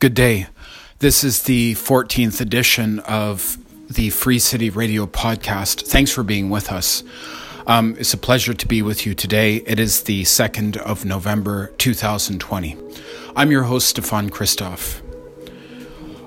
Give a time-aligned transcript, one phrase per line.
[0.00, 0.46] Good day.
[1.00, 5.86] This is the 14th edition of the Free City Radio podcast.
[5.86, 7.04] Thanks for being with us.
[7.66, 9.56] Um, it's a pleasure to be with you today.
[9.56, 12.78] It is the 2nd of November 2020.
[13.36, 15.02] I'm your host, Stefan Christoff.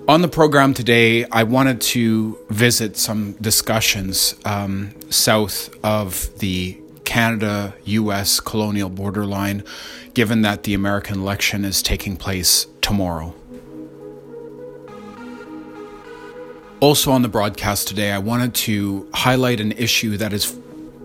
[0.08, 7.74] On the program today, I wanted to visit some discussions um, south of the Canada
[7.86, 9.64] US colonial borderline,
[10.14, 13.34] given that the American election is taking place tomorrow.
[16.84, 20.54] Also, on the broadcast today, I wanted to highlight an issue that is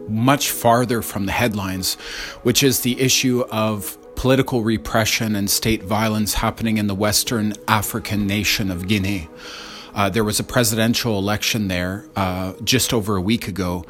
[0.09, 1.95] much farther from the headlines,
[2.42, 8.27] which is the issue of political repression and state violence happening in the Western African
[8.27, 9.28] nation of Guinea.
[9.98, 13.84] Uh, there was a presidential election there uh, just over a week ago,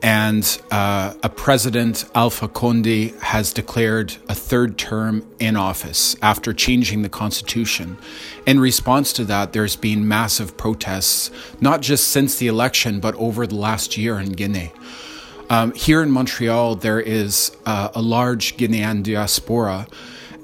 [0.00, 7.02] and uh, a president, Alpha Conde, has declared a third term in office after changing
[7.02, 7.98] the constitution.
[8.46, 13.44] In response to that, there's been massive protests, not just since the election, but over
[13.44, 14.70] the last year in Guinea.
[15.50, 19.88] Um, here in Montreal, there is uh, a large Guinean diaspora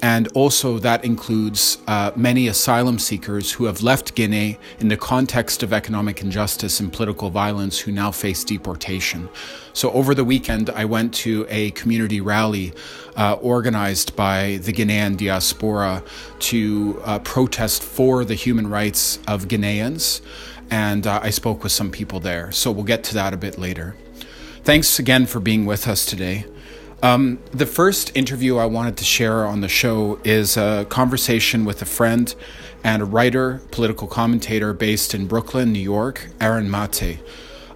[0.05, 5.63] and also, that includes uh, many asylum seekers who have left Guinea in the context
[5.63, 9.31] of economic injustice and political violence who now face deportation.
[9.73, 12.75] So, over the weekend, I went to a community rally
[13.17, 16.03] uh, organized by the Guinean diaspora
[16.51, 20.21] to uh, protest for the human rights of Guineans.
[20.71, 22.53] And uh, I spoke with some people there.
[22.53, 23.97] So, we'll get to that a bit later.
[24.65, 26.45] Thanks again for being with us today.
[27.05, 31.83] Um, the first interview I wanted to share on the show is a conversation with
[31.83, 32.35] a friend
[32.83, 37.19] and a writer, political commentator based in Brooklyn, New York, Aaron Mate.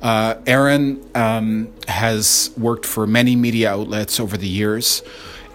[0.01, 5.03] Uh, Aaron um, has worked for many media outlets over the years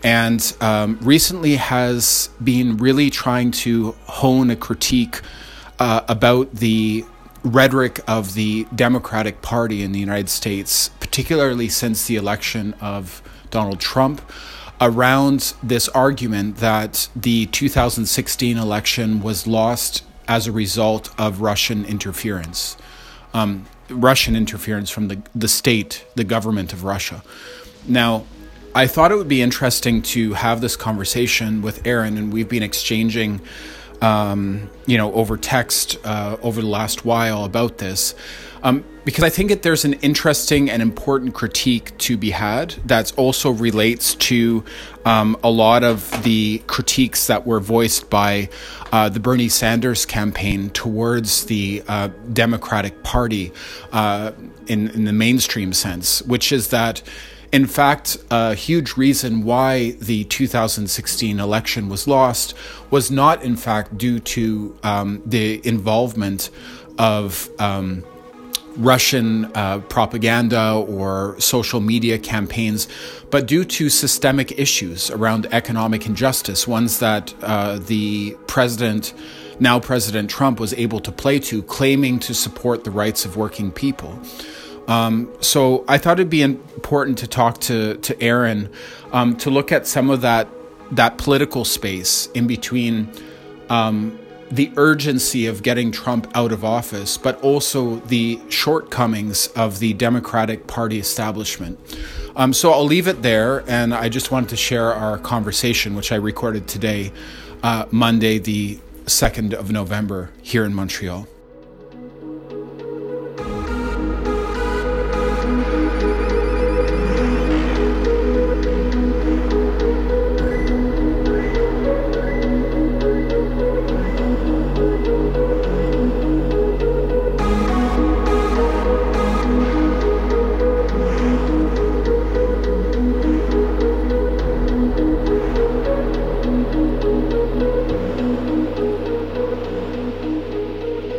[0.03, 5.19] and um, recently has been really trying to hone a critique
[5.79, 7.03] uh, about the
[7.43, 13.23] rhetoric of the Democratic Party in the United States, particularly since the election of
[13.53, 14.21] Donald Trump
[14.81, 22.75] around this argument that the 2016 election was lost as a result of Russian interference.
[23.33, 27.23] Um, Russian interference from the, the state, the government of Russia.
[27.87, 28.25] Now,
[28.73, 32.63] I thought it would be interesting to have this conversation with Aaron, and we've been
[32.63, 33.39] exchanging,
[34.01, 38.15] um, you know, over text uh, over the last while about this.
[38.63, 43.11] Um, because I think that there's an interesting and important critique to be had that
[43.17, 44.63] also relates to
[45.05, 48.49] um, a lot of the critiques that were voiced by
[48.91, 53.51] uh, the Bernie Sanders campaign towards the uh, Democratic Party
[53.91, 54.31] uh,
[54.67, 57.01] in, in the mainstream sense, which is that.
[57.51, 62.55] In fact, a huge reason why the 2016 election was lost
[62.89, 66.49] was not, in fact, due to um, the involvement
[66.97, 68.03] of um,
[68.77, 72.87] Russian uh, propaganda or social media campaigns,
[73.29, 79.13] but due to systemic issues around economic injustice, ones that uh, the president,
[79.59, 83.71] now President Trump, was able to play to, claiming to support the rights of working
[83.71, 84.19] people.
[84.87, 88.69] Um, so I thought it'd be important to talk to to Aaron
[89.13, 90.47] um, to look at some of that
[90.91, 93.09] that political space in between
[93.69, 94.19] um,
[94.53, 100.67] the urgency of getting Trump out of office, but also the shortcomings of the Democratic
[100.67, 101.79] Party establishment.
[102.35, 106.11] Um, so I'll leave it there, and I just wanted to share our conversation, which
[106.11, 107.11] I recorded today,
[107.63, 111.27] uh, Monday, the 2nd of November, here in Montreal.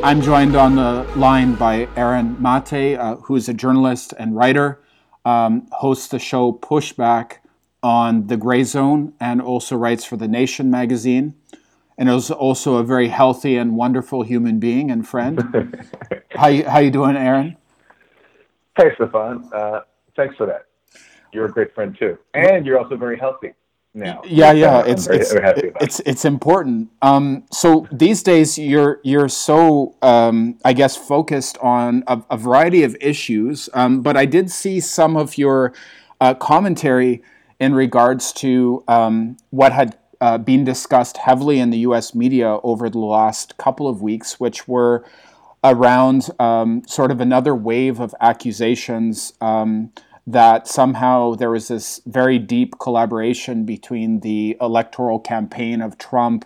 [0.05, 4.83] I'm joined on the line by Aaron Mate, uh, who is a journalist and writer,
[5.25, 7.39] um, hosts the show Pushback
[7.83, 11.37] on the Gray Zone, and also writes for The Nation magazine,
[11.97, 15.83] and is also a very healthy and wonderful human being and friend.
[16.33, 17.57] how you, how you doing, Aaron?
[18.77, 19.49] Hey, Stefan.
[19.55, 19.81] Uh,
[20.17, 20.67] thanks for that.
[21.33, 23.55] You're a great friend too, and you're also very healthy
[23.95, 24.23] now.
[24.27, 25.33] Yeah, yeah, it's it's
[25.81, 26.91] it's it's important.
[27.01, 32.83] Um, so these days, you're you're so um, I guess focused on a, a variety
[32.83, 33.69] of issues.
[33.73, 35.73] Um, but I did see some of your
[36.21, 37.23] uh, commentary
[37.61, 42.91] in regards to um, what had uh, been discussed heavily in the US media over
[42.91, 45.05] the last couple of weeks, which were
[45.63, 49.91] around um, sort of another wave of accusations um,
[50.27, 56.45] that somehow there was this very deep collaboration between the electoral campaign of Trump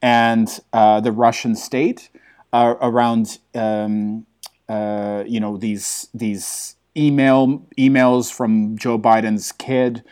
[0.00, 2.10] and uh, the Russian state
[2.52, 4.26] uh, around um,
[4.68, 10.02] uh, you know these these email emails from Joe Biden's kid,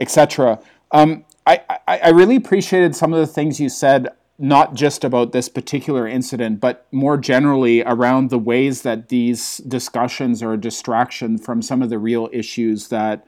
[0.00, 0.58] etc.
[0.90, 5.32] Um, I, I, I really appreciated some of the things you said not just about
[5.32, 11.38] this particular incident, but more generally around the ways that these discussions are a distraction
[11.38, 13.26] from some of the real issues that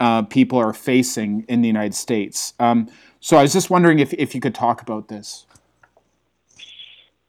[0.00, 2.54] uh, people are facing in the United States.
[2.58, 2.88] Um,
[3.20, 5.46] so I was just wondering if, if you could talk about this.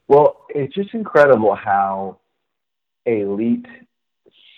[0.08, 2.20] Well, it's just incredible how
[3.06, 3.68] elite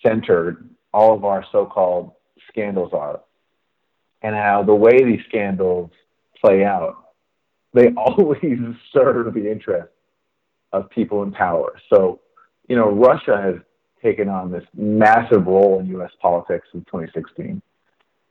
[0.05, 2.11] centered all of our so called
[2.49, 3.21] scandals are,
[4.21, 5.91] and how the way these scandals
[6.39, 7.00] play out
[7.73, 8.39] they always
[8.93, 9.91] serve the interest
[10.71, 11.79] of people in power.
[11.93, 12.19] So,
[12.67, 13.55] you know, Russia has
[14.01, 16.11] taken on this massive role in U.S.
[16.21, 17.61] politics in 2016.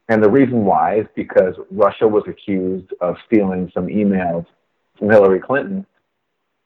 [0.08, 4.44] And the reason why is because Russia was accused of stealing some emails
[4.98, 5.87] from Hillary Clinton.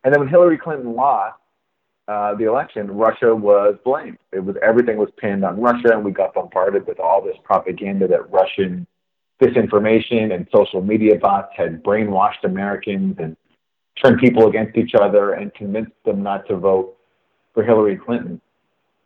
[0.03, 1.39] And then when Hillary Clinton lost
[2.09, 4.19] uh, the election, Russia was blamed.
[4.33, 8.07] It was everything was pinned on Russia, and we got bombarded with all this propaganda
[8.09, 8.87] that Russian
[9.43, 13.37] disinformation and social media bots had brainwashed Americans and
[14.03, 16.97] turned people against each other and convinced them not to vote
[17.53, 18.41] for Hillary Clinton.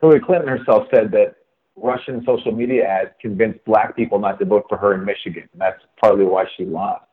[0.00, 1.36] Hillary Clinton herself said that
[1.76, 5.48] Russian social media ads convinced black people not to vote for her in Michigan.
[5.52, 7.04] And that's partly why she lost.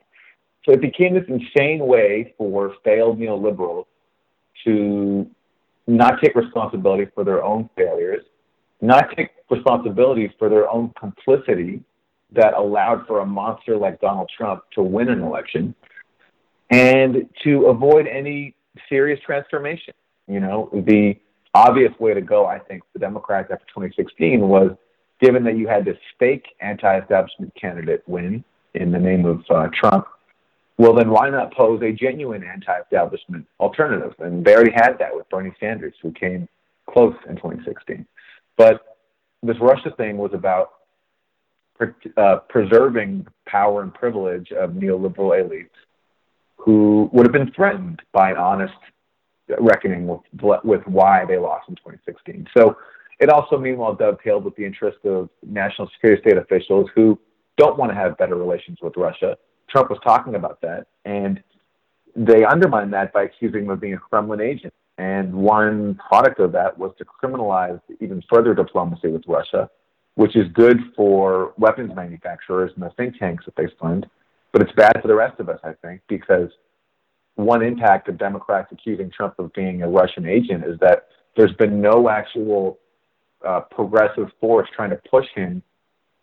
[0.66, 3.86] So it became this insane way for failed neoliberals
[4.66, 5.30] to
[5.88, 8.24] not take responsibility for their own failures,
[8.82, 11.84] not take responsibility for their own complicity
[12.32, 15.76] that allowed for a monster like Donald Trump to win an election
[16.70, 18.56] and to avoid any
[18.90, 19.94] serious transformation.
[20.28, 21.16] You know, the
[21.54, 24.72] obvious way to go, I think, for Democrats after 2016 was
[25.22, 28.44] given that you had this fake anti establishment candidate win
[28.74, 30.08] in the name of uh, Trump,
[30.78, 34.14] well, then why not pose a genuine anti establishment alternative?
[34.20, 36.50] And they already had that with Bernie Sanders, who came
[36.90, 38.06] close in 2016.
[38.58, 38.98] But
[39.42, 40.72] this Russia thing was about
[42.18, 45.70] uh, preserving power and privilege of neoliberal elites
[46.58, 48.74] who would have been threatened by an honest
[49.60, 50.22] reckoning with,
[50.64, 52.48] with why they lost in 2016.
[52.58, 52.78] So
[53.20, 57.20] it also, meanwhile, dovetailed with the interest of national security state officials who
[57.58, 59.38] don't want to have better relations with Russia.
[59.70, 61.42] Trump was talking about that, and
[62.16, 64.74] they undermined that by accusing him of being a Kremlin agent.
[64.98, 69.70] And one product of that was to criminalize even further diplomacy with Russia
[70.16, 74.06] which is good for weapons manufacturers and the think tanks that they fund,
[74.52, 76.50] but it's bad for the rest of us, I think, because
[77.36, 81.82] one impact of Democrats accusing Trump of being a Russian agent is that there's been
[81.82, 82.80] no actual
[83.46, 85.62] uh, progressive force trying to push him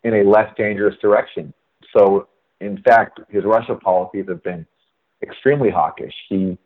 [0.03, 1.53] in a less dangerous direction.
[1.95, 2.27] So,
[2.59, 4.65] in fact, his Russia policies have been
[5.21, 6.13] extremely hawkish.
[6.29, 6.57] He,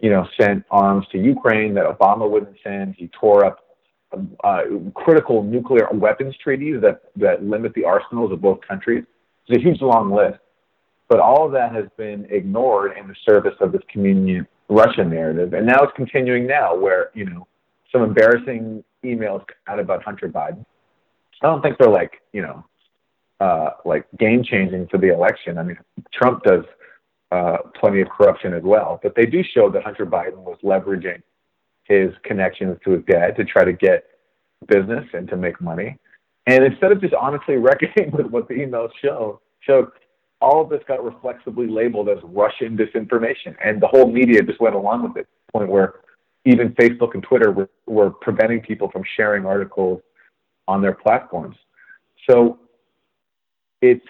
[0.00, 2.94] you know, sent arms to Ukraine that Obama wouldn't send.
[2.96, 3.65] He tore up
[4.44, 4.62] uh,
[4.94, 9.04] critical nuclear weapons treaties that, that limit the arsenals of both countries.
[9.46, 10.38] It's a huge long list.
[11.08, 15.52] But all of that has been ignored in the service of this convenient Russia narrative.
[15.52, 17.46] And now it's continuing now where, you know,
[17.92, 20.64] some embarrassing emails out about Hunter Biden.
[21.42, 22.64] I don't think they're like, you know,
[23.40, 25.58] uh, like game changing for the election.
[25.58, 25.78] I mean,
[26.12, 26.64] Trump does
[27.30, 31.22] uh, plenty of corruption as well, but they do show that Hunter Biden was leveraging
[31.84, 34.04] his connections to his dad to try to get
[34.68, 35.98] business and to make money.
[36.46, 39.90] And instead of just honestly reckoning with what the emails show, showed,
[40.40, 43.56] all of this got reflexively labeled as Russian disinformation.
[43.64, 45.94] And the whole media just went along with it, to the point where
[46.44, 50.00] even Facebook and Twitter were, were preventing people from sharing articles
[50.68, 51.56] on their platforms.
[52.28, 52.58] So
[53.82, 54.06] it's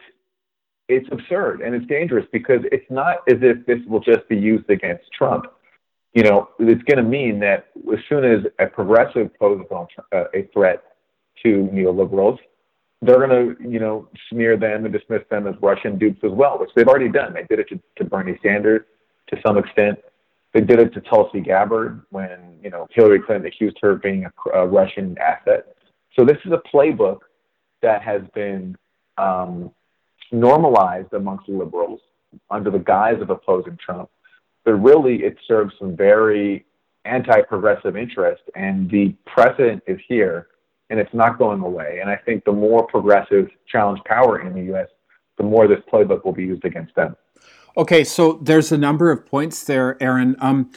[0.89, 4.71] it's absurd and it's dangerous because it's not as if this will just be used
[4.71, 5.47] against Trump
[6.17, 9.67] you know, it's going to mean that as soon as a progressive poses
[10.15, 10.83] a threat
[11.43, 12.39] to neoliberals,
[13.03, 16.59] they're going to, you know, smear them and dismiss them as Russian dupes as well,
[16.59, 17.35] which they've already done.
[17.35, 18.81] They did it to, to Bernie Sanders
[19.29, 19.99] to some extent.
[20.55, 24.25] They did it to Tulsi Gabbard when, you know, Hillary Clinton accused her of being
[24.25, 25.77] a, a Russian asset.
[26.19, 27.19] So this is a playbook
[27.83, 28.75] that has been
[29.19, 29.71] um,
[30.33, 32.01] normalized amongst liberals
[32.51, 34.09] under the guise of opposing Trump
[34.67, 36.67] but really it serves some very
[37.07, 40.49] anti-progressive interest, and the precedent is here,
[40.91, 42.01] and it's not going away.
[42.03, 44.89] And I think the more progressive challenge power in the U.S.,
[45.39, 47.17] the more this playbook will be used against them.
[47.77, 50.35] Okay, so there's a number of points there, Aaron.
[50.41, 50.73] Um,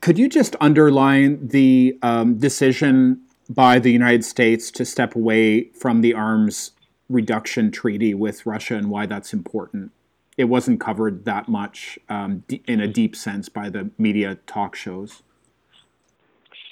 [0.00, 6.00] could you just underline the um, decision by the United States to step away from
[6.00, 6.72] the arms
[7.08, 9.90] reduction treaty with Russia and why that's important?
[10.36, 15.22] It wasn't covered that much um, in a deep sense by the media talk shows.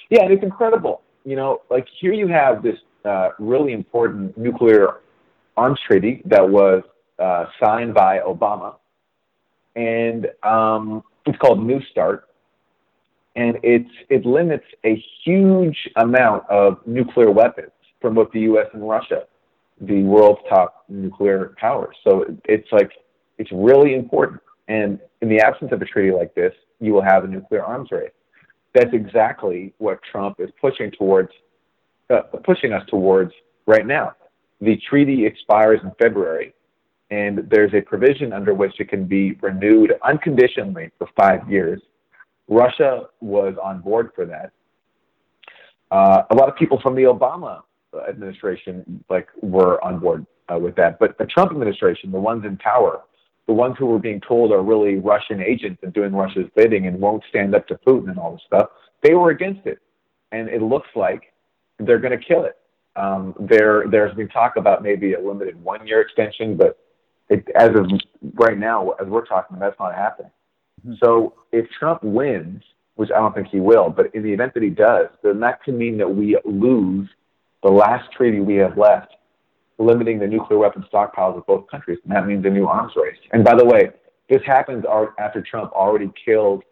[0.09, 1.01] Yeah, and it's incredible.
[1.23, 5.01] You know, like here you have this uh, really important nuclear
[5.55, 6.83] arms treaty that was
[7.19, 8.75] uh, signed by Obama,
[9.75, 12.27] and um, it's called New START,
[13.35, 18.65] and it's it limits a huge amount of nuclear weapons from both the U.S.
[18.73, 19.23] and Russia,
[19.79, 21.95] the world's top nuclear powers.
[22.03, 22.91] So it's like
[23.41, 24.39] it's really important.
[24.67, 27.89] And in the absence of a treaty like this, you will have a nuclear arms
[27.91, 28.11] race.
[28.75, 31.31] That's exactly what Trump is pushing towards,
[32.09, 33.31] uh, pushing us towards
[33.65, 34.13] right now.
[34.61, 36.53] The treaty expires in February,
[37.09, 41.81] and there's a provision under which it can be renewed unconditionally for five years
[42.51, 44.51] Russia was on board for that.
[45.89, 47.61] Uh, a lot of people from the Obama
[48.07, 52.57] administration like were on board uh, with that, but the Trump administration, the ones in
[52.57, 53.01] power,
[53.47, 56.99] the ones who were being told are really Russian agents and doing Russia's bidding and
[56.99, 58.69] won't stand up to Putin and all this stuff,
[59.03, 59.79] they were against it,
[60.31, 61.33] and it looks like
[61.79, 62.57] they're going to kill it.
[62.95, 66.77] Um, there, there's been talk about maybe a limited one-year extension, but
[67.29, 67.89] it, as of
[68.33, 70.31] right now, as we're talking, that's not happening.
[70.85, 70.95] Mm-hmm.
[71.03, 72.63] So if Trump wins,
[72.95, 75.63] which I don't think he will, but in the event that he does, then that
[75.63, 77.09] can mean that we lose
[77.63, 79.15] the last treaty we have left,
[79.81, 81.99] limiting the nuclear weapon stockpiles of both countries.
[82.03, 83.17] And that means a new arms race.
[83.31, 83.91] And by the way,
[84.29, 84.85] this happens
[85.19, 86.63] after Trump already killed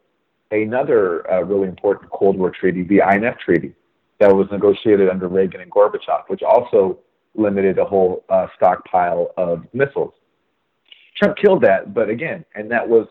[0.51, 3.73] another uh, really important Cold War treaty, the INF Treaty,
[4.19, 6.99] that was negotiated under Reagan and Gorbachev, which also
[7.35, 10.13] limited a whole uh, stockpile of missiles.
[11.15, 13.07] Trump killed that, but again, and that was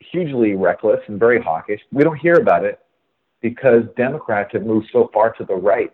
[0.00, 1.80] hugely reckless and very hawkish.
[1.92, 2.80] We don't hear about it
[3.40, 5.92] because Democrats have moved so far to the right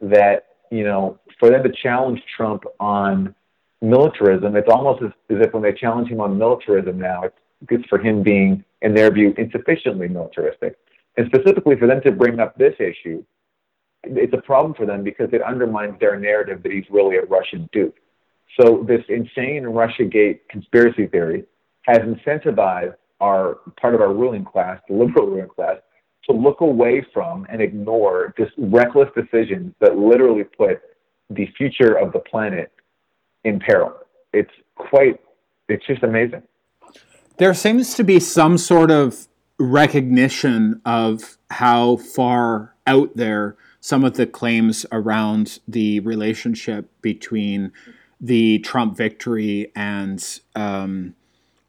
[0.00, 3.34] that, you know, for them to challenge Trump on
[3.80, 7.84] militarism, it's almost as, as if when they challenge him on militarism now, it's good
[7.88, 10.78] for him being, in their view, insufficiently militaristic.
[11.16, 13.24] And specifically for them to bring up this issue,
[14.04, 17.68] it's a problem for them because it undermines their narrative that he's really a Russian
[17.72, 17.96] dupe.
[18.60, 21.44] So this insane Russiagate conspiracy theory
[21.82, 25.76] has incentivized our part of our ruling class, the liberal ruling class,
[26.28, 30.80] to look away from and ignore just reckless decisions that literally put
[31.30, 32.72] the future of the planet
[33.44, 33.92] in peril.
[34.32, 35.20] It's quite,
[35.68, 36.42] it's just amazing.
[37.38, 39.28] There seems to be some sort of
[39.58, 47.72] recognition of how far out there some of the claims around the relationship between
[48.20, 51.14] the Trump victory and um,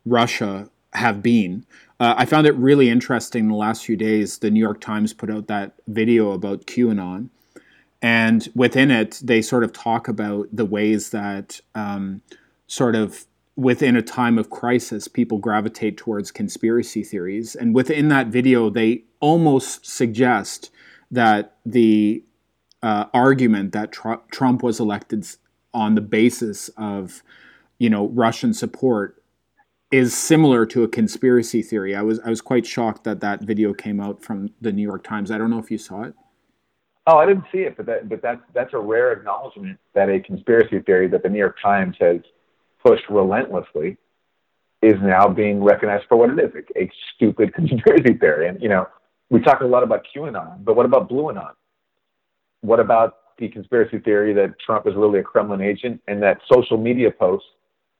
[0.06, 1.66] Russia have been.
[2.00, 4.40] Uh, I found it really interesting in the last few days.
[4.40, 7.30] The New York Times put out that video about QAnon.
[8.02, 12.22] And within it, they sort of talk about the ways that, um,
[12.68, 13.26] sort of
[13.56, 17.56] within a time of crisis, people gravitate towards conspiracy theories.
[17.56, 20.70] And within that video, they almost suggest
[21.10, 22.24] that the
[22.84, 25.26] uh, argument that tr- Trump was elected
[25.74, 27.24] on the basis of,
[27.80, 29.17] you know, Russian support
[29.92, 31.96] is similar to a conspiracy theory.
[31.96, 35.04] I was I was quite shocked that that video came out from the New York
[35.04, 35.32] Times.
[35.32, 36.14] I don't know if you saw it.
[37.06, 40.20] Oh, I didn't see it, but that but that's that's a rare acknowledgement that a
[40.20, 42.18] conspiracy theory that the New York Times has
[42.86, 43.98] pushed relentlessly
[44.82, 48.50] is now being recognized for what it is, a, a stupid conspiracy theory.
[48.50, 48.88] And you know,
[49.30, 51.54] we talk a lot about QAnon, but what about Blue Anon?
[52.62, 56.78] What about the conspiracy theory that Trump is really a Kremlin agent and that social
[56.78, 57.48] media posts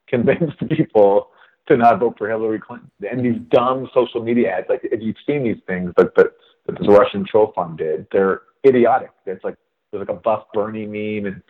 [0.06, 1.30] convinced people
[1.68, 2.90] to not vote for Hillary Clinton.
[3.10, 6.78] And these dumb social media ads, like if you've seen these things, but but that
[6.78, 9.10] the Russian troll fund did, they're idiotic.
[9.26, 9.56] It's like
[9.90, 11.42] there's like a buff Bernie meme and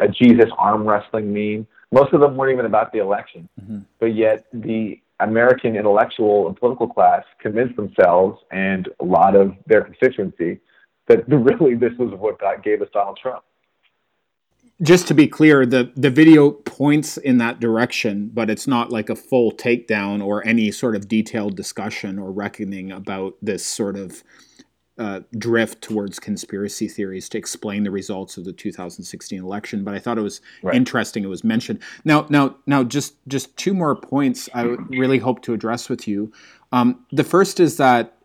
[0.00, 1.66] a Jesus arm wrestling meme.
[1.92, 3.80] Most of them weren't even about the election, mm-hmm.
[4.00, 9.82] but yet the American intellectual and political class convinced themselves and a lot of their
[9.82, 10.58] constituency
[11.06, 13.44] that really this was what God gave us Donald Trump
[14.82, 19.08] just to be clear, the the video points in that direction, but it's not like
[19.08, 24.24] a full takedown or any sort of detailed discussion or reckoning about this sort of
[24.98, 29.84] uh, drift towards conspiracy theories to explain the results of the 2016 election.
[29.84, 30.74] But I thought it was right.
[30.74, 31.24] interesting.
[31.24, 31.80] It was mentioned.
[32.04, 34.48] Now, now, now, just just two more points.
[34.54, 36.32] I really hope to address with you.
[36.72, 38.16] Um, the first is that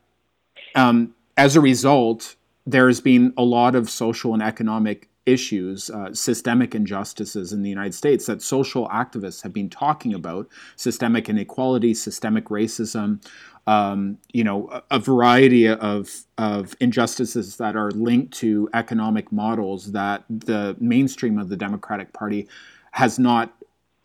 [0.76, 6.14] um, as a result, there has been a lot of social and economic issues, uh,
[6.14, 11.94] systemic injustices in the United States that social activists have been talking about systemic inequality,
[11.94, 13.24] systemic racism,
[13.68, 20.24] um, you know, a, variety of, of injustices that are linked to economic models that
[20.30, 22.48] the mainstream of the Democratic Party
[22.92, 23.54] has not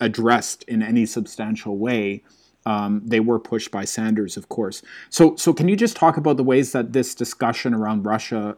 [0.00, 2.22] addressed in any substantial way.
[2.66, 4.82] Um, they were pushed by Sanders, of course.
[5.08, 8.56] So, so can you just talk about the ways that this discussion around Russia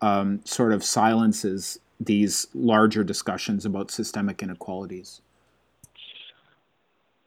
[0.00, 5.20] um, sort of silences these larger discussions about systemic inequalities?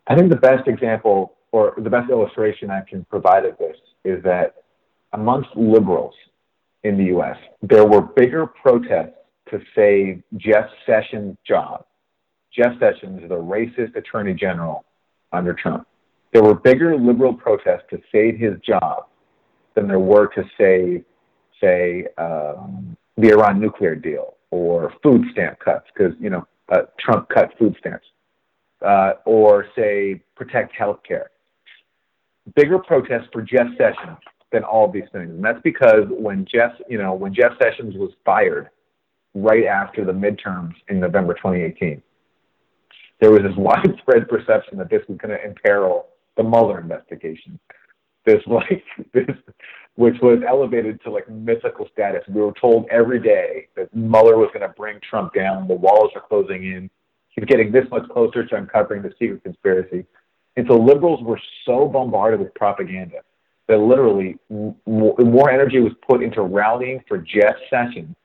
[0.07, 4.23] I think the best example or the best illustration I can provide of this is
[4.23, 4.55] that
[5.13, 6.13] amongst liberals
[6.83, 9.15] in the US, there were bigger protests
[9.49, 11.85] to save Jeff Sessions' job.
[12.55, 14.85] Jeff Sessions is a racist attorney general
[15.31, 15.87] under Trump.
[16.33, 19.05] There were bigger liberal protests to save his job
[19.75, 21.03] than there were to save,
[21.59, 27.29] say, um, the Iran nuclear deal or food stamp cuts, because you know uh, Trump
[27.29, 28.05] cut food stamps,
[28.85, 31.31] uh, or say protect health care.
[32.55, 34.17] Bigger protests for Jeff Sessions
[34.51, 37.95] than all of these things, and that's because when Jeff, you know, when Jeff Sessions
[37.95, 38.69] was fired
[39.35, 42.01] right after the midterms in November 2018,
[43.19, 47.59] there was this widespread perception that this was going to imperil the Mueller investigation.
[48.25, 49.27] This like this
[49.99, 52.23] which was elevated to like mythical status.
[52.29, 55.67] We were told every day that Mueller was going to bring Trump down.
[55.67, 56.89] The walls are closing in.
[57.27, 60.05] He's getting this much closer to uncovering the secret conspiracy.
[60.55, 63.17] And so liberals were so bombarded with propaganda
[63.67, 64.37] that literally
[64.87, 68.15] more energy was put into rallying for Jeff Sessions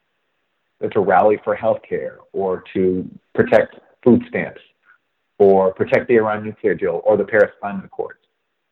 [0.80, 4.60] than to rally for health care or to protect food stamps
[5.40, 8.23] or protect the Iran nuclear deal or the Paris Climate Accords.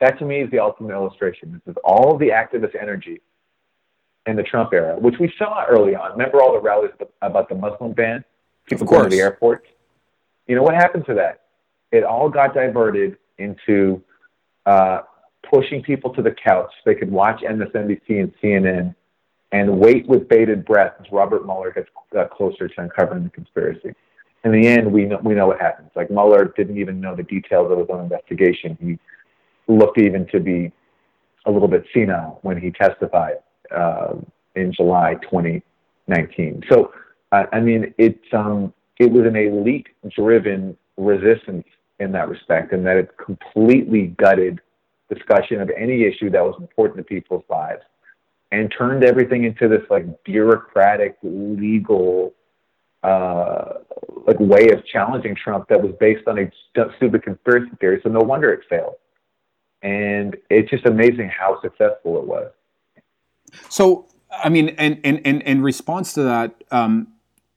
[0.02, 1.52] That to me is the ultimate illustration.
[1.64, 3.20] This is all the activist energy
[4.26, 6.10] in the Trump era, which we saw early on.
[6.10, 6.90] Remember all the rallies
[7.22, 8.24] about the Muslim ban?
[8.66, 9.68] People going to the airports.
[10.48, 11.42] You know what happened to that?
[11.92, 14.02] It all got diverted into
[14.66, 15.02] uh,
[15.48, 18.96] pushing people to the couch so they could watch MSNBC and CNN
[19.52, 23.94] and wait with bated breath as Robert Mueller gets uh, closer to uncovering the conspiracy.
[24.44, 25.90] In the end, we know, we know what happens.
[25.94, 28.76] Like Mueller didn't even know the details of his own investigation.
[28.80, 28.98] He
[29.68, 30.72] looked even to be
[31.46, 33.36] a little bit senile when he testified
[33.74, 34.14] uh,
[34.54, 36.62] in July 2019.
[36.70, 36.92] So,
[37.32, 41.64] I mean, it's um, it was an elite-driven resistance
[41.98, 44.60] in that respect, and that it completely gutted
[45.08, 47.80] discussion of any issue that was important to people's lives,
[48.50, 52.34] and turned everything into this like bureaucratic, legal,
[53.02, 53.78] uh,
[54.26, 56.50] like way of challenging Trump that was based on a
[56.96, 57.98] stupid conspiracy theory.
[58.02, 58.96] So no wonder it failed
[59.82, 62.50] and it's just amazing how successful it was.
[63.68, 67.08] So, I mean, and in, in, in response to that, um,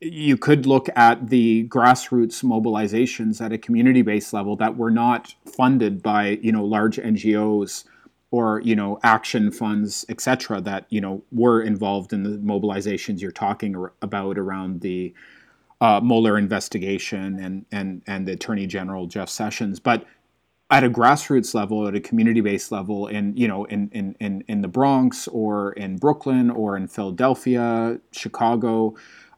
[0.02, 6.04] you could look at the grassroots mobilizations at a community-based level that were not funded
[6.04, 7.86] by you know large NGOs
[8.32, 10.60] or you know action funds, etc.
[10.62, 15.14] That you know were involved in the mobilizations you're talking about around the
[15.82, 20.06] uh, Mueller investigation and and and the Attorney General Jeff Sessions, but
[20.72, 24.62] at a grassroots level, at a community-based level, in you know, in in in, in
[24.62, 28.96] the Bronx or in Brooklyn or in Philadelphia, Chicago,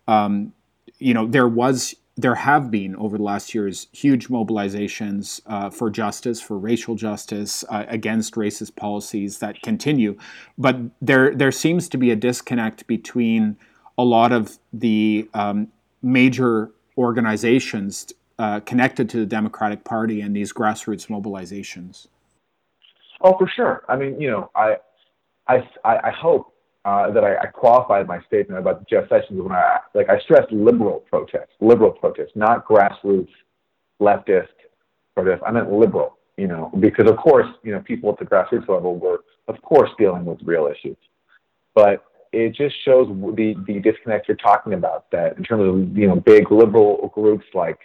[0.07, 0.53] um,
[0.99, 5.91] you know, there was there have been over the last years huge mobilizations uh, for
[5.91, 10.17] justice, for racial justice, uh, against racist policies that continue,
[10.57, 13.57] but there there seems to be a disconnect between
[13.97, 15.67] a lot of the um,
[16.01, 22.07] major organizations uh, connected to the Democratic Party and these grassroots mobilizations?
[23.21, 23.83] Oh, for sure.
[23.89, 24.77] I mean, you know, I,
[25.47, 26.53] I, I hope
[26.85, 30.51] uh, that I, I, qualified my statement about Jeff Sessions when I like I stressed
[30.53, 33.27] liberal protests, liberal protests, not grassroots
[33.99, 34.47] leftist
[35.13, 35.41] protests.
[35.45, 38.97] I meant liberal, you know, because of course, you know, people at the grassroots level
[38.97, 39.19] were,
[39.49, 40.97] of course, dealing with real issues,
[41.75, 45.11] but it just shows the the disconnect you're talking about.
[45.11, 47.79] That in terms of you know big liberal groups like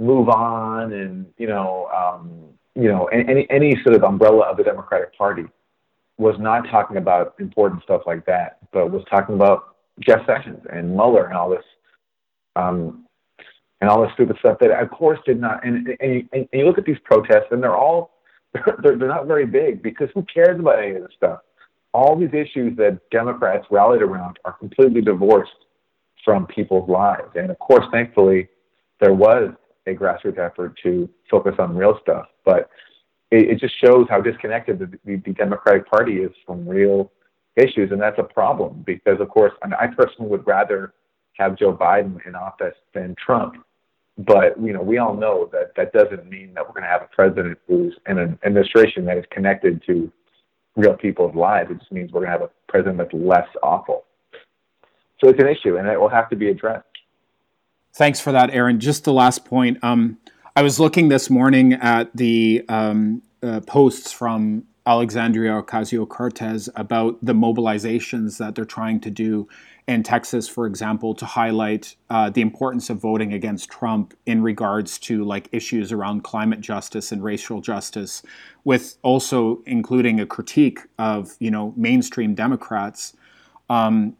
[0.00, 5.16] MoveOn and you know um, you know any any sort of umbrella of the Democratic
[5.16, 5.44] Party
[6.16, 10.94] was not talking about important stuff like that, but was talking about Jeff Sessions and
[10.94, 11.64] Mueller and all this
[12.56, 13.04] um,
[13.80, 15.64] and all this stupid stuff that of course did not.
[15.66, 18.12] And, and, you, and you look at these protests and they're all
[18.82, 21.40] they're, they're not very big because who cares about any of this stuff?
[21.92, 25.52] All these issues that Democrats rallied around are completely divorced
[26.24, 27.30] from people's lives.
[27.34, 28.48] And of course, thankfully,
[29.00, 29.52] there was
[29.86, 32.26] a grassroots effort to focus on real stuff.
[32.44, 32.70] But
[33.30, 37.10] it, it just shows how disconnected the, the, the, Democratic Party is from real
[37.56, 40.94] issues, and that's a problem because, of course, I, mean, I personally would rather
[41.34, 43.56] have Joe Biden in office than Trump.
[44.16, 47.02] But you know, we all know that that doesn't mean that we're going to have
[47.02, 50.10] a president who's in an administration that is connected to
[50.76, 51.70] real people's lives.
[51.70, 54.04] It just means we're going to have a president that's less awful.
[55.20, 56.86] So it's an issue, and it will have to be addressed.
[57.94, 58.80] Thanks for that, Aaron.
[58.80, 59.78] Just the last point.
[59.84, 60.18] Um,
[60.56, 67.24] I was looking this morning at the um, uh, posts from Alexandria Ocasio Cortez about
[67.24, 69.48] the mobilizations that they're trying to do
[69.86, 74.98] in Texas, for example, to highlight uh, the importance of voting against Trump in regards
[74.98, 78.22] to like issues around climate justice and racial justice,
[78.64, 83.14] with also including a critique of you know mainstream Democrats.
[83.70, 84.16] Um,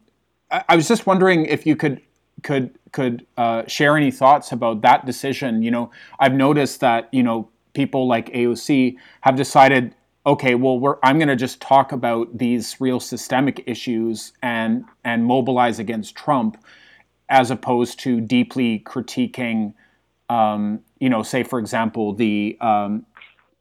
[0.49, 2.01] I, I, was just wondering if you could
[2.41, 5.61] could could uh, share any thoughts about that decision.
[5.61, 9.93] You know, I've noticed that you know people like AOC have decided
[10.25, 15.77] okay, well, I'm going to just talk about these real systemic issues and and mobilize
[15.77, 16.57] against Trump,
[17.29, 19.73] as opposed to deeply critiquing,
[20.29, 23.05] um, you know, say for example the, um,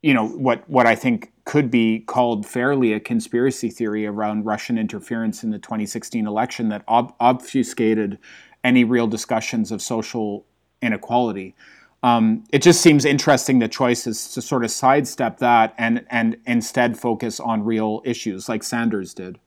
[0.00, 4.78] you know, what what I think could be called fairly a conspiracy theory around Russian
[4.78, 8.18] interference in the 2016 election that ob- obfuscated
[8.64, 10.44] any real discussions of social
[10.82, 11.54] inequality.
[12.02, 16.36] Um, it just seems interesting the choice is to sort of sidestep that and and
[16.46, 19.38] instead focus on real issues like Sanders did.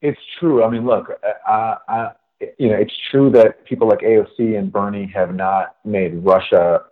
[0.00, 0.64] It's true.
[0.64, 1.10] I mean, look,
[1.48, 2.10] uh, I,
[2.58, 6.82] you know, it's true that people like AOC and Bernie have not made Russia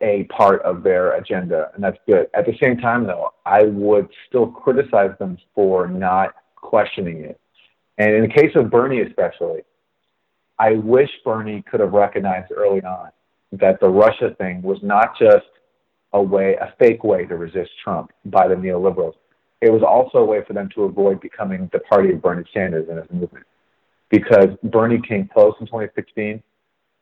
[0.00, 2.28] a part of their agenda, and that's good.
[2.32, 7.38] At the same time, though, I would still criticize them for not questioning it.
[7.98, 9.62] And in the case of Bernie, especially,
[10.58, 13.10] I wish Bernie could have recognized early on
[13.52, 15.46] that the Russia thing was not just
[16.12, 19.14] a way, a fake way to resist Trump by the neoliberals.
[19.60, 22.88] It was also a way for them to avoid becoming the party of Bernie Sanders
[22.88, 23.46] and his movement.
[24.10, 26.42] Because Bernie came close in 2016,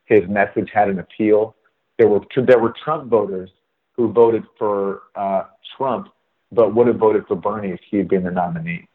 [0.05, 1.55] his message had an appeal.
[1.97, 3.49] There were there were Trump voters
[3.93, 5.43] who voted for uh,
[5.77, 6.09] Trump,
[6.51, 8.87] but would have voted for Bernie if he had been the nominee.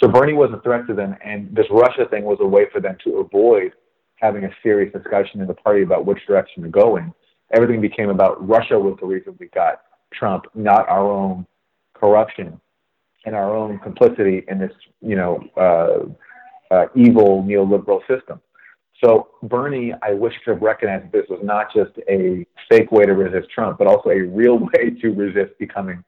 [0.00, 2.80] So Bernie was a threat to them, and this Russia thing was a way for
[2.80, 3.72] them to avoid
[4.16, 7.12] having a serious discussion in the party about which direction to go in.
[7.52, 9.82] Everything became about Russia was the reason we got
[10.12, 11.46] Trump, not our own
[11.94, 12.60] corruption
[13.24, 18.40] and our own complicity in this, you know, uh, uh, evil neoliberal system.
[19.02, 23.14] So Bernie, I wish to have recognized this was not just a fake way to
[23.14, 26.04] resist Trump, but also a real way to resist becoming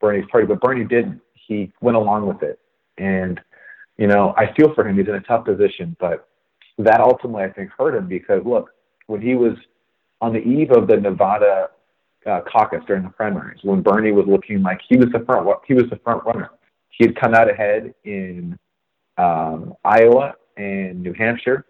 [0.00, 0.46] Bernie's party.
[0.46, 1.20] But Bernie didn't.
[1.34, 2.58] He went along with it.
[2.98, 3.40] And,
[3.96, 4.98] you know, I feel for him.
[4.98, 6.28] He's in a tough position, but
[6.78, 8.70] that ultimately I think hurt him because look,
[9.06, 9.56] when he was
[10.20, 11.68] on the eve of the Nevada
[12.26, 15.74] uh, caucus during the primaries, when Bernie was looking like he was the front he
[15.74, 16.50] was the front runner,
[16.90, 18.58] he had come out ahead in
[19.18, 21.66] um, Iowa and New Hampshire,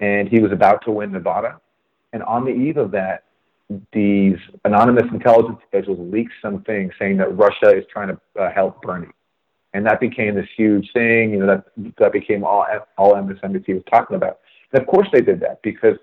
[0.00, 1.60] and he was about to win Nevada.
[2.12, 3.24] And on the eve of that,
[3.92, 9.08] these anonymous intelligence officials leaked something saying that Russia is trying to uh, help Bernie
[9.74, 11.30] and that became this huge thing.
[11.30, 12.66] You know, that that became all
[12.98, 14.40] all MSNBC was talking about.
[14.72, 15.96] And of course, they did that because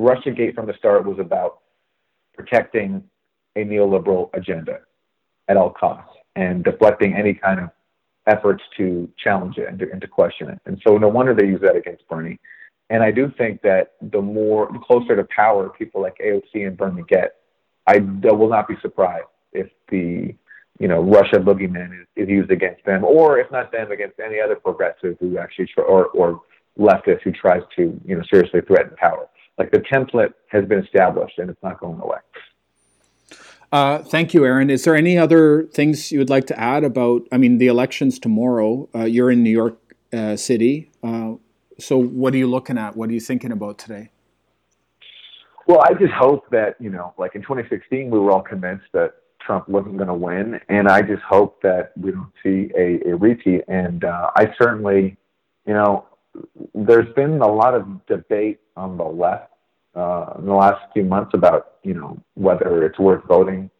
[0.00, 1.60] RussiaGate from the start was about
[2.34, 3.02] protecting
[3.56, 4.80] a neoliberal agenda
[5.48, 7.70] at all costs and deflecting any kind of
[8.26, 10.60] efforts to challenge it and to, and to question it.
[10.66, 12.38] And so, no wonder they use that against Bernie.
[12.90, 16.76] And I do think that the more the closer to power people like AOC and
[16.76, 17.36] Bernie get,
[17.86, 20.34] I, I will not be surprised if the
[20.78, 24.40] you know, Russia boogeyman is, is used against them, or if not them, against any
[24.40, 26.40] other progressive who actually, tr- or, or
[26.78, 29.28] leftist who tries to, you know, seriously threaten power.
[29.58, 32.18] Like the template has been established and it's not going away.
[33.72, 34.70] Uh, thank you, Aaron.
[34.70, 37.22] Is there any other things you would like to add about?
[37.32, 38.88] I mean, the elections tomorrow.
[38.94, 39.78] Uh, you're in New York
[40.12, 41.34] uh, City, uh,
[41.78, 42.96] so what are you looking at?
[42.96, 44.10] What are you thinking about today?
[45.66, 49.14] Well, I just hope that you know, like in 2016, we were all convinced that
[49.46, 53.16] Trump wasn't going to win, and I just hope that we don't see a, a
[53.16, 53.62] repeat.
[53.68, 55.16] And uh, I certainly,
[55.66, 56.06] you know,
[56.74, 59.52] there's been a lot of debate on the left
[59.94, 63.70] uh, in the last few months about, you know, whether it's worth voting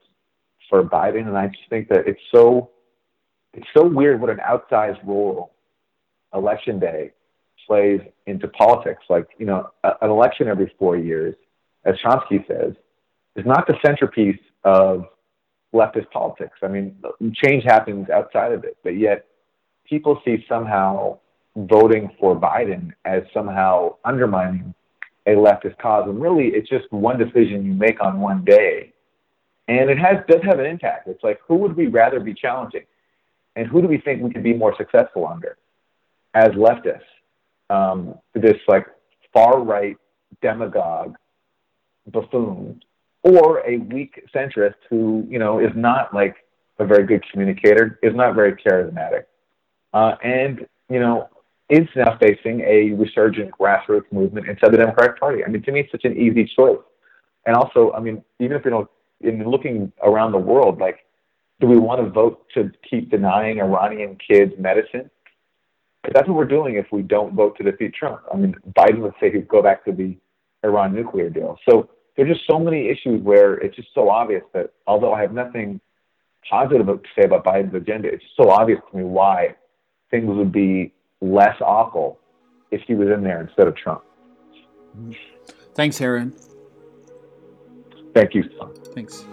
[0.70, 2.70] for Biden, and I just think that it's so
[3.52, 5.52] it's so weird what an outsized role
[6.34, 7.12] election day
[7.66, 9.02] plays into politics.
[9.08, 11.34] Like, you know, a, an election every four years,
[11.84, 12.74] as Chomsky says,
[13.34, 15.06] is not the centerpiece of
[15.74, 16.58] leftist politics.
[16.62, 16.96] I mean,
[17.34, 19.26] change happens outside of it, but yet
[19.88, 21.18] people see somehow
[21.56, 24.74] voting for Biden as somehow undermining
[25.26, 26.08] a leftist cause.
[26.08, 28.92] And really, it's just one decision you make on one day.
[29.68, 31.08] And it has does have an impact.
[31.08, 32.84] It's like, who would we rather be challenging?
[33.56, 35.56] And who do we think we could be more successful under
[36.34, 37.00] as leftists?
[37.70, 38.86] um, this like
[39.32, 39.96] far right
[40.42, 41.16] demagogue
[42.06, 42.80] buffoon
[43.26, 46.36] or a weak centrist who you know is not like
[46.78, 49.24] a very good communicator, is not very charismatic,
[49.92, 51.28] uh, and you know
[51.68, 55.44] is now facing a resurgent grassroots movement inside the Democratic Party.
[55.44, 56.78] I mean, to me, it's such an easy choice.
[57.44, 58.88] And also, I mean, even if you don't,
[59.20, 61.00] in looking around the world, like,
[61.58, 65.10] do we want to vote to keep denying Iranian kids medicine?
[66.12, 68.20] That's what we're doing if we don't vote to defeat Trump.
[68.32, 70.16] I mean, Biden would say he'd go back to the
[70.62, 71.58] Iran nuclear deal.
[71.68, 75.32] So there's just so many issues where it's just so obvious that although I have
[75.32, 75.80] nothing
[76.48, 79.54] positive to say about Biden's agenda, it's just so obvious to me why
[80.10, 82.18] things would be less awful
[82.70, 84.02] if he was in there instead of Trump.
[85.74, 86.34] Thanks, Aaron.
[88.14, 88.44] Thank you.
[88.94, 89.26] Thanks.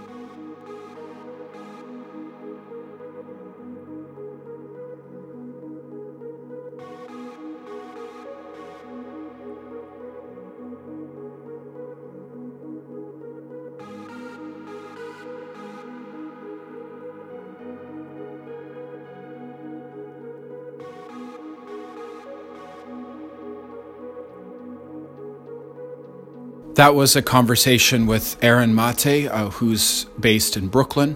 [26.84, 31.16] That was a conversation with Aaron Mate, uh, who's based in Brooklyn.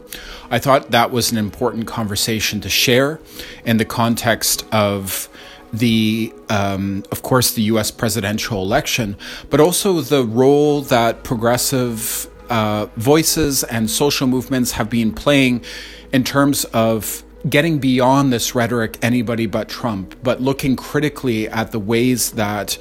[0.49, 3.19] I thought that was an important conversation to share
[3.65, 5.27] in the context of
[5.73, 7.91] the, um, of course, the U.S.
[7.91, 9.17] presidential election,
[9.49, 15.65] but also the role that progressive uh, voices and social movements have been playing
[16.13, 21.79] in terms of getting beyond this rhetoric, anybody but Trump, but looking critically at the
[21.79, 22.77] ways that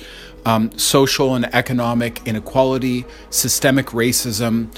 [0.47, 4.75] um, social and economic inequality, systemic racism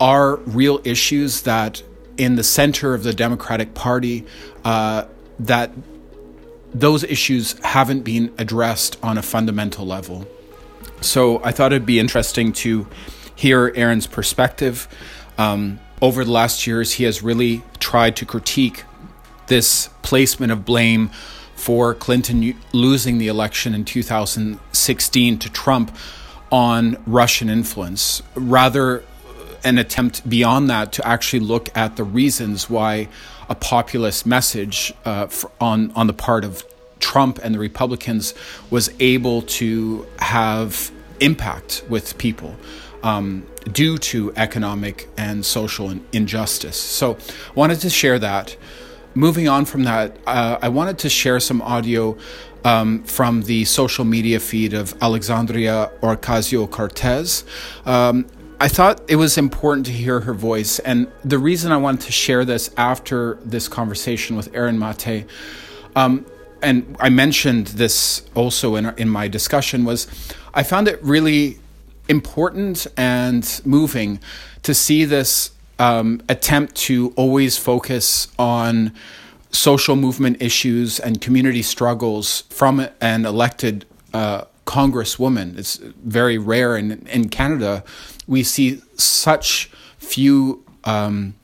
[0.00, 1.82] are real issues that
[2.16, 4.24] in the center of the Democratic Party
[4.64, 5.04] uh,
[5.38, 5.70] that
[6.74, 10.26] those issues haven't been addressed on a fundamental level.
[11.02, 12.86] So I thought it'd be interesting to
[13.36, 14.88] hear Aaron's perspective.
[15.36, 18.84] Um, over the last years, he has really tried to critique
[19.48, 21.10] this placement of blame
[21.62, 25.94] for Clinton losing the election in 2016 to Trump
[26.50, 28.20] on Russian influence.
[28.34, 29.04] Rather,
[29.62, 33.06] an attempt beyond that to actually look at the reasons why
[33.48, 35.28] a populist message uh,
[35.60, 36.64] on on the part of
[36.98, 38.34] Trump and the Republicans
[38.68, 42.56] was able to have impact with people
[43.04, 46.76] um, due to economic and social injustice.
[46.76, 47.18] So,
[47.54, 48.56] wanted to share that
[49.14, 52.16] moving on from that, uh, I wanted to share some audio
[52.64, 57.44] um, from the social media feed of Alexandria Ocasio Cortez.
[57.84, 58.26] Um,
[58.60, 60.78] I thought it was important to hear her voice.
[60.78, 65.26] And the reason I wanted to share this after this conversation with Aaron Mate,
[65.96, 66.24] um,
[66.62, 70.06] and I mentioned this also in, in my discussion, was
[70.54, 71.58] I found it really
[72.08, 74.20] important and moving
[74.62, 78.92] to see this um, attempt to always focus on
[79.50, 85.58] social movement issues and community struggles from an elected uh, congresswoman.
[85.58, 87.84] It's very rare in, in Canada.
[88.26, 91.34] We see such few um,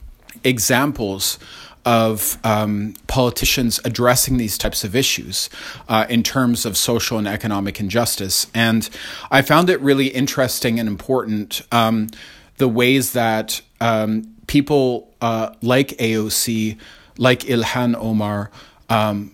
[0.44, 1.38] examples
[1.84, 5.48] of um, politicians addressing these types of issues
[5.88, 8.46] uh, in terms of social and economic injustice.
[8.54, 8.88] And
[9.30, 12.08] I found it really interesting and important um,
[12.58, 16.78] the ways that um, people uh, like AOC,
[17.16, 18.50] like Ilhan Omar,
[18.88, 19.32] um,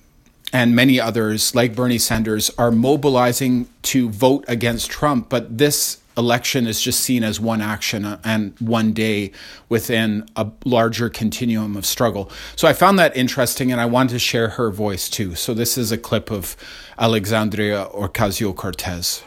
[0.52, 5.28] and many others like Bernie Sanders are mobilizing to vote against Trump.
[5.28, 9.32] But this election is just seen as one action and one day
[9.68, 12.30] within a larger continuum of struggle.
[12.54, 15.34] So I found that interesting and I wanted to share her voice too.
[15.34, 16.56] So this is a clip of
[16.98, 19.24] Alexandria Ocasio Cortez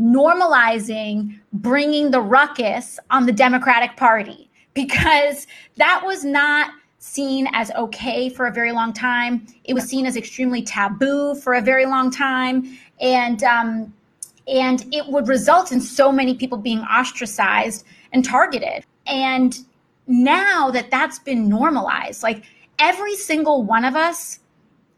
[0.00, 4.45] normalizing bringing the ruckus on the Democratic Party
[4.76, 9.46] because that was not seen as okay for a very long time.
[9.64, 13.92] It was seen as extremely taboo for a very long time, and um,
[14.46, 18.84] and it would result in so many people being ostracized and targeted.
[19.06, 19.58] And
[20.06, 22.44] now that that's been normalized, like
[22.78, 24.38] every single one of us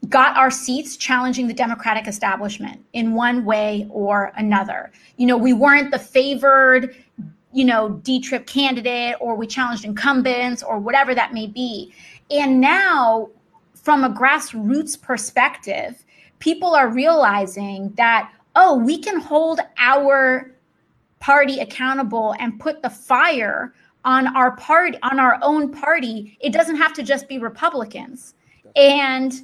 [0.07, 4.91] got our seats challenging the Democratic establishment in one way or another.
[5.17, 6.95] You know, we weren't the favored,
[7.53, 11.93] you know, D trip candidate, or we challenged incumbents, or whatever that may be.
[12.29, 13.29] And now,
[13.73, 16.03] from a grassroots perspective,
[16.39, 20.51] people are realizing that, oh, we can hold our
[21.19, 23.73] party accountable and put the fire
[24.05, 28.33] on our party on our own party it doesn't have to just be republicans
[28.77, 29.41] and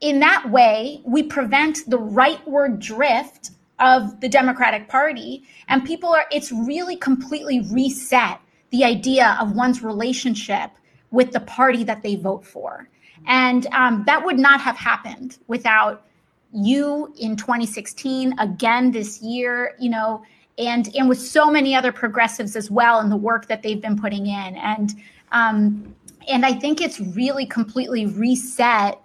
[0.00, 5.44] in that way, we prevent the rightward drift of the Democratic Party.
[5.68, 10.70] And people are, it's really completely reset the idea of one's relationship
[11.10, 12.88] with the party that they vote for.
[13.26, 16.06] And um, that would not have happened without
[16.52, 20.22] you in 2016, again this year, you know,
[20.58, 23.98] and and with so many other progressives as well and the work that they've been
[23.98, 24.56] putting in.
[24.56, 24.94] And
[25.32, 25.94] um,
[26.28, 29.00] and I think it's really completely reset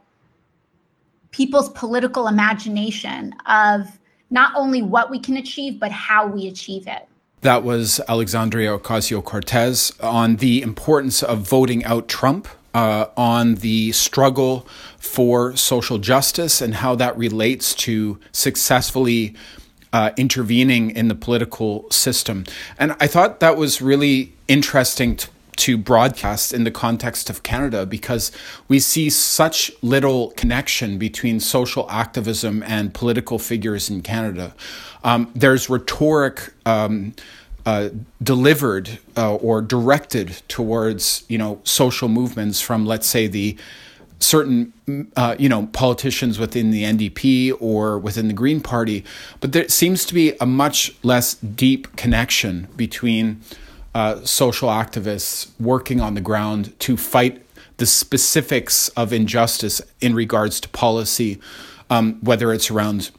[1.32, 4.00] people's political imagination of
[4.32, 7.08] not only what we can achieve, but how we achieve it.
[7.42, 13.92] That was Alexandria Ocasio Cortez on the importance of voting out Trump, uh, on the
[13.92, 14.68] struggle
[14.98, 19.36] for social justice, and how that relates to successfully
[19.92, 22.46] uh, intervening in the political system.
[22.78, 25.28] And I thought that was really interesting to
[25.62, 28.32] to broadcast in the context of Canada because
[28.68, 34.56] we see such little connection between social activism and political figures in Canada.
[35.04, 36.54] Um, there's rhetoric.
[36.66, 37.14] Um,
[37.64, 37.90] uh,
[38.24, 43.56] delivered uh, or directed towards you know social movements from let's say the
[44.18, 44.74] certain
[45.16, 49.06] uh, you know politicians within the NDP or within the Green Party,
[49.42, 53.42] but there seems to be a much less deep connection between
[53.94, 57.46] uh, social activists working on the ground to fight
[57.78, 61.40] the specifics of injustice in regards to policy,
[61.90, 63.12] um, whether it's around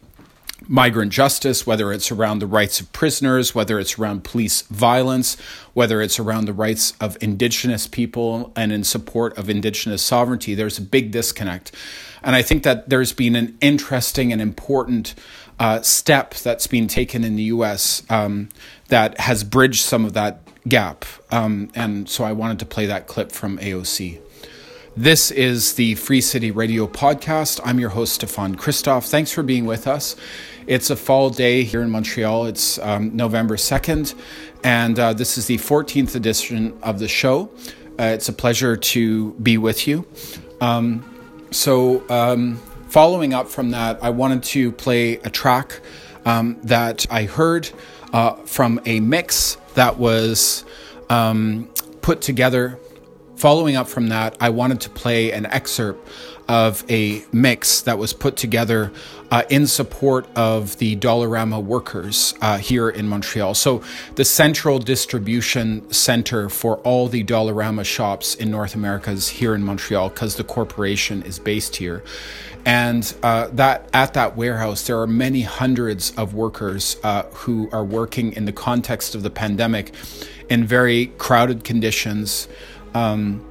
[0.68, 5.36] migrant justice, whether it's around the rights of prisoners, whether it's around police violence,
[5.74, 10.78] whether it's around the rights of indigenous people and in support of indigenous sovereignty, there's
[10.78, 11.72] a big disconnect.
[12.22, 15.14] And I think that there's been an interesting and important
[15.58, 18.48] uh, step that's been taken in the US um,
[18.88, 21.04] that has bridged some of that gap.
[21.30, 24.20] Um, and so I wanted to play that clip from AOC.
[24.96, 27.60] This is the Free City Radio podcast.
[27.64, 29.08] I'm your host, Stefan Christoff.
[29.08, 30.16] Thanks for being with us.
[30.66, 32.46] It's a fall day here in Montreal.
[32.46, 34.14] It's um, November 2nd,
[34.62, 37.50] and uh, this is the 14th edition of the show.
[37.98, 40.06] Uh, it's a pleasure to be with you.
[40.60, 41.04] Um,
[41.50, 42.56] so, um,
[42.88, 45.80] following up from that, I wanted to play a track
[46.26, 47.70] um, that I heard
[48.12, 50.64] uh, from a mix that was
[51.08, 51.68] um,
[52.00, 52.78] put together.
[53.36, 56.08] Following up from that, I wanted to play an excerpt
[56.48, 58.92] of a mix that was put together
[59.30, 63.54] uh, in support of the Dollarama workers uh, here in Montreal.
[63.54, 63.82] So,
[64.16, 69.62] the central distribution center for all the Dollarama shops in North America is here in
[69.62, 72.02] Montreal because the corporation is based here.
[72.64, 77.84] And uh, that at that warehouse, there are many hundreds of workers uh, who are
[77.84, 79.92] working in the context of the pandemic
[80.48, 82.46] in very crowded conditions.
[82.94, 83.44] Um,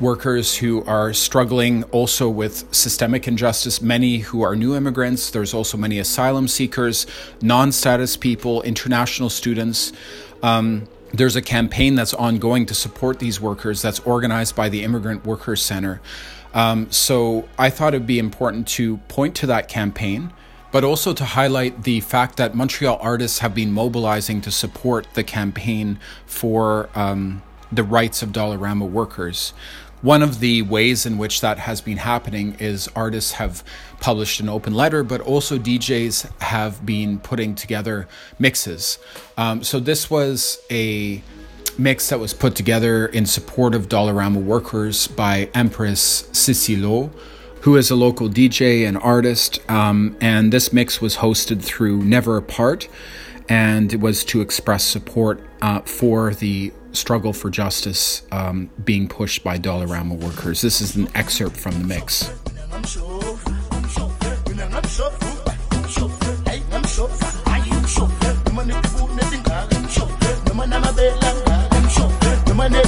[0.00, 5.30] workers who are struggling also with systemic injustice, many who are new immigrants.
[5.30, 7.06] There's also many asylum seekers,
[7.40, 9.92] non status people, international students.
[10.42, 15.24] Um, there's a campaign that's ongoing to support these workers that's organized by the Immigrant
[15.24, 16.00] Workers Center.
[16.56, 20.32] Um, so I thought it'd be important to point to that campaign,
[20.72, 25.22] but also to highlight the fact that Montreal artists have been mobilizing to support the
[25.22, 29.52] campaign for um, the rights of Dollarama workers.
[30.00, 33.62] One of the ways in which that has been happening is artists have
[34.00, 38.98] published an open letter, but also DJs have been putting together mixes.
[39.36, 41.22] Um, so this was a
[41.78, 47.10] mix that was put together in support of Dollarama workers by Empress Cicilo,
[47.62, 49.60] who is a local DJ and artist.
[49.70, 52.88] Um, and this mix was hosted through Never Apart,
[53.48, 59.44] and it was to express support uh, for the struggle for justice um, being pushed
[59.44, 60.62] by Dollarama workers.
[60.62, 62.30] This is an excerpt from the mix.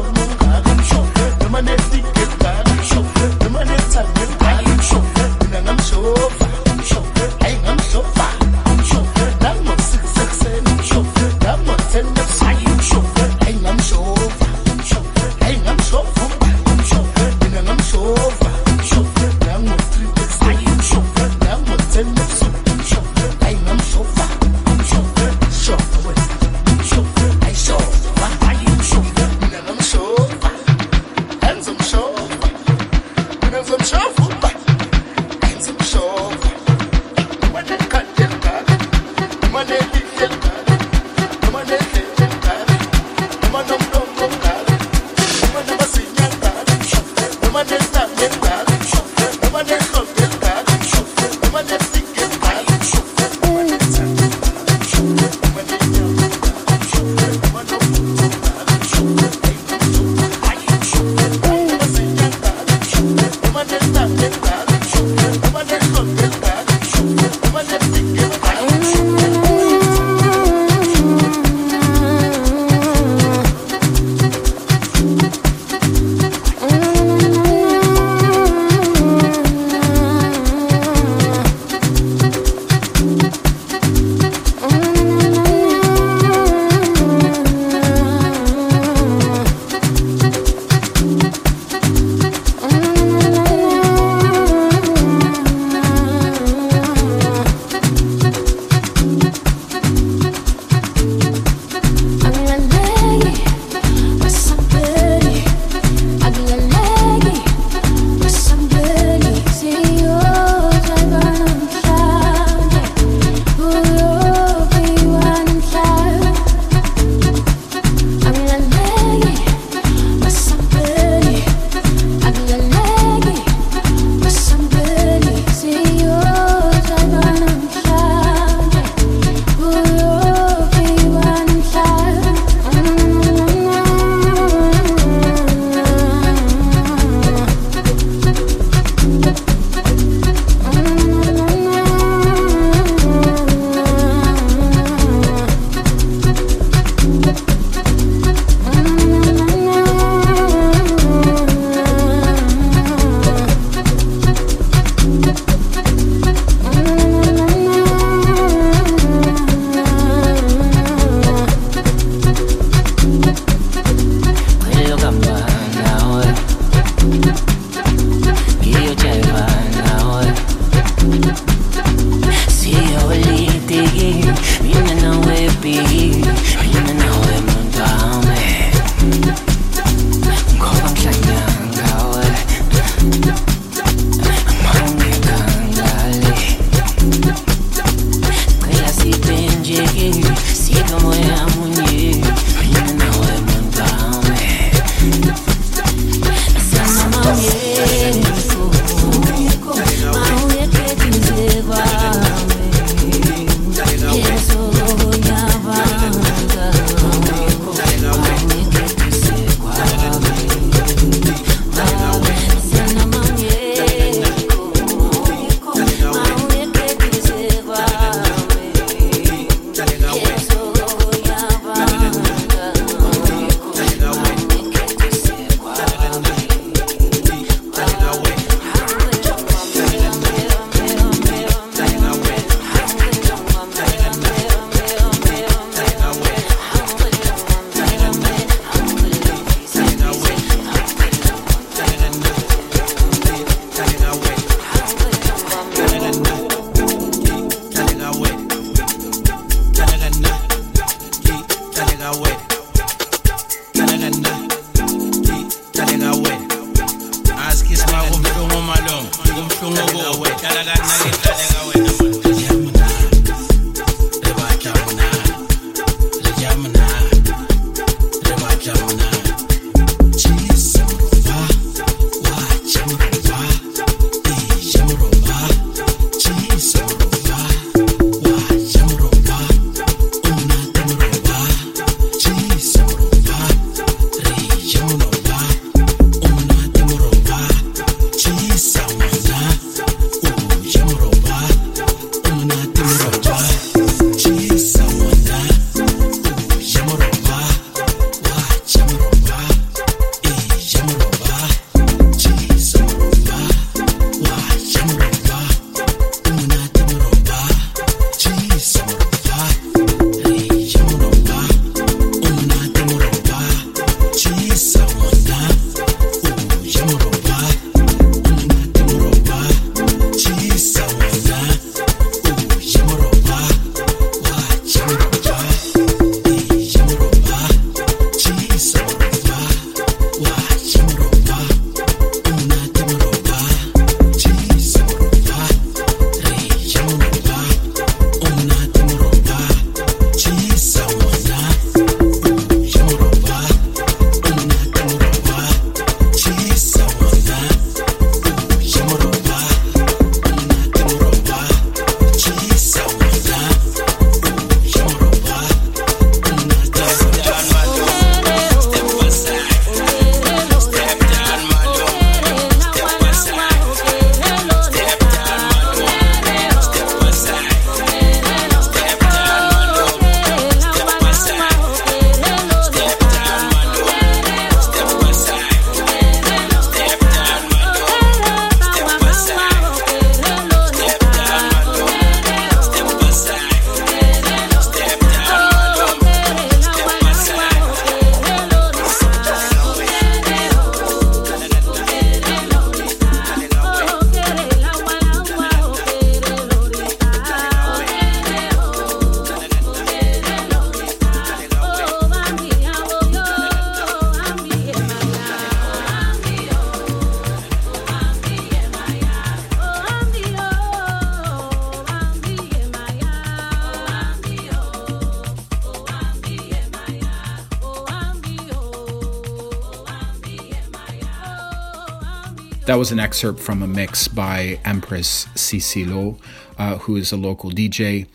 [422.80, 426.18] was an excerpt from a mix by Empress Cicilo,
[426.56, 428.06] uh, who is a local DJ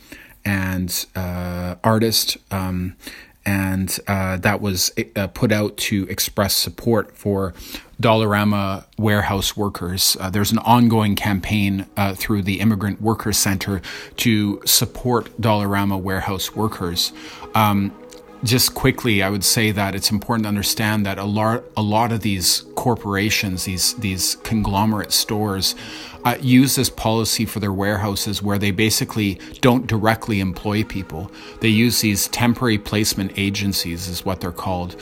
[0.43, 2.37] and uh, artist.
[2.49, 2.95] Um,
[3.45, 7.53] and uh, that was uh, put out to express support for
[8.01, 10.17] Dollarama warehouse workers.
[10.19, 13.83] Uh, there's an ongoing campaign uh, through the Immigrant Workers Center
[14.17, 17.13] to support Dollarama warehouse workers.
[17.53, 17.93] Um,
[18.45, 22.11] just quickly, I would say that it's important to understand that a lot, a lot
[22.11, 25.75] of these corporations, these these conglomerate stores,
[26.23, 31.31] uh, use this policy for their warehouses, where they basically don't directly employ people.
[31.61, 34.95] They use these temporary placement agencies, is what they're called,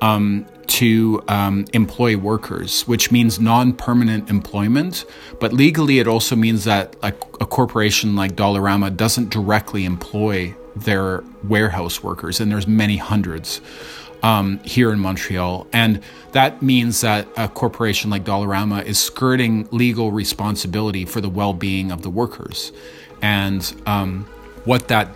[0.00, 5.04] um, to um, employ workers, which means non permanent employment.
[5.40, 7.08] But legally, it also means that a,
[7.40, 13.60] a corporation like Dollarama doesn't directly employ their warehouse workers, and there's many hundreds
[14.22, 15.66] um, here in Montreal.
[15.72, 16.02] And
[16.32, 21.90] that means that a corporation like Dollarama is skirting legal responsibility for the well being
[21.90, 22.72] of the workers.
[23.22, 24.24] And um,
[24.64, 25.08] what that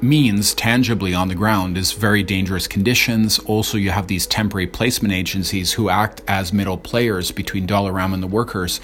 [0.00, 3.38] means tangibly on the ground is very dangerous conditions.
[3.40, 8.22] Also, you have these temporary placement agencies who act as middle players between Dollarama and
[8.22, 8.80] the workers,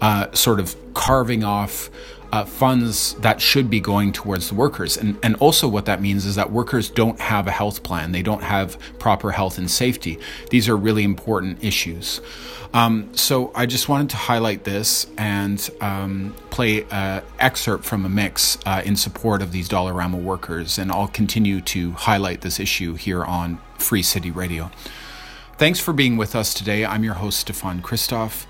[0.00, 1.90] uh, sort of carving off
[2.32, 4.96] uh, funds that should be going towards the workers.
[4.96, 8.22] And, and also, what that means is that workers don't have a health plan, they
[8.22, 10.18] don't have proper health and safety.
[10.50, 12.22] These are really important issues.
[12.72, 18.08] Um, so, I just wanted to highlight this and um, play an excerpt from a
[18.08, 20.78] mix uh, in support of these Dollarama workers.
[20.78, 24.70] And I'll continue to highlight this issue here on Free City Radio.
[25.58, 26.84] Thanks for being with us today.
[26.84, 28.46] I'm your host, Stefan Christoff.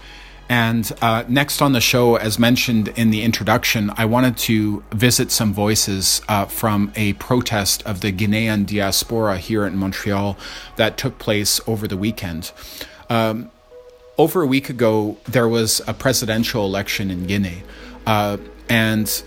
[0.53, 5.31] And uh, next on the show, as mentioned in the introduction, I wanted to visit
[5.31, 10.37] some voices uh, from a protest of the Guinean diaspora here in Montreal
[10.77, 12.53] that took place over the weekend.
[13.09, 13.51] Um,
[14.19, 17.63] over a week ago, there was a presidential election in Guinea,
[18.07, 18.37] uh,
[18.69, 19.23] and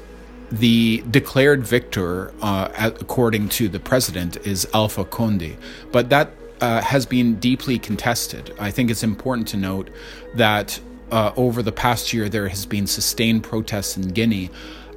[0.52, 5.58] the declared victor, uh, according to the president, is Alpha Conde.
[5.92, 6.30] But that
[6.62, 8.54] uh, has been deeply contested.
[8.60, 9.90] I think it's important to note
[10.36, 10.80] that
[11.12, 14.50] uh, over the past year, there has been sustained protests in Guinea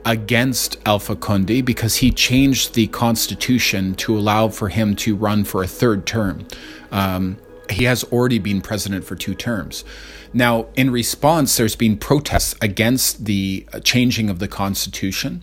[0.05, 5.63] against Alpha Conde because he changed the constitution to allow for him to run for
[5.63, 6.47] a third term.
[6.91, 7.37] Um,
[7.71, 9.85] he has already been president for two terms.
[10.33, 15.43] Now, in response, there's been protests against the changing of the constitution.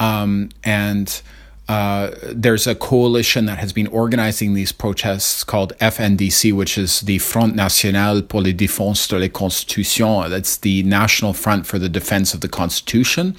[0.00, 1.20] Um, and
[1.68, 7.18] uh, there's a coalition that has been organizing these protests called FNDC, which is the
[7.18, 10.30] Front National pour la Défense de la Constitution.
[10.30, 13.36] That's the National Front for the Defense of the Constitution.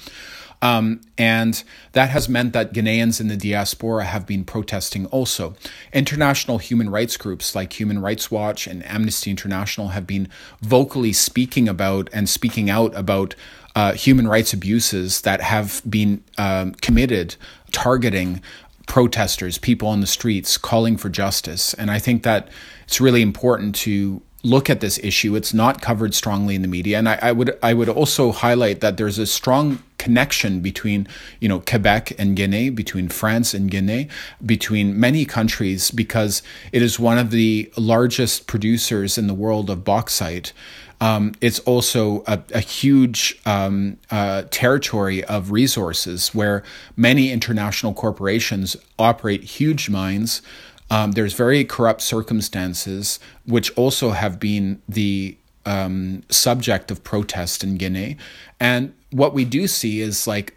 [0.62, 1.62] Um, and
[1.92, 5.54] that has meant that Guineans in the diaspora have been protesting also.
[5.92, 10.28] International human rights groups like Human Rights Watch and Amnesty International have been
[10.60, 13.34] vocally speaking about and speaking out about
[13.74, 17.36] uh, human rights abuses that have been um, committed
[17.72, 18.42] targeting
[18.86, 21.74] protesters, people on the streets, calling for justice.
[21.74, 22.48] And I think that
[22.84, 25.36] it's really important to look at this issue.
[25.36, 28.80] It's not covered strongly in the media, and I, I, would I would also highlight
[28.80, 31.06] that there's a strong connection between
[31.40, 34.08] you know Quebec and Guinea, between France and Guinea,
[34.44, 36.42] between many countries because
[36.72, 40.52] it is one of the largest producers in the world of bauxite.
[41.00, 46.62] Um, it's also a, a huge um, uh, territory of resources where
[46.96, 50.42] many international corporations operate huge mines.
[50.90, 57.76] Um, there's very corrupt circumstances, which also have been the um, subject of protest in
[57.76, 58.16] Guinea.
[58.58, 60.56] And what we do see is like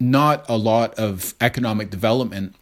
[0.00, 2.54] not a lot of economic development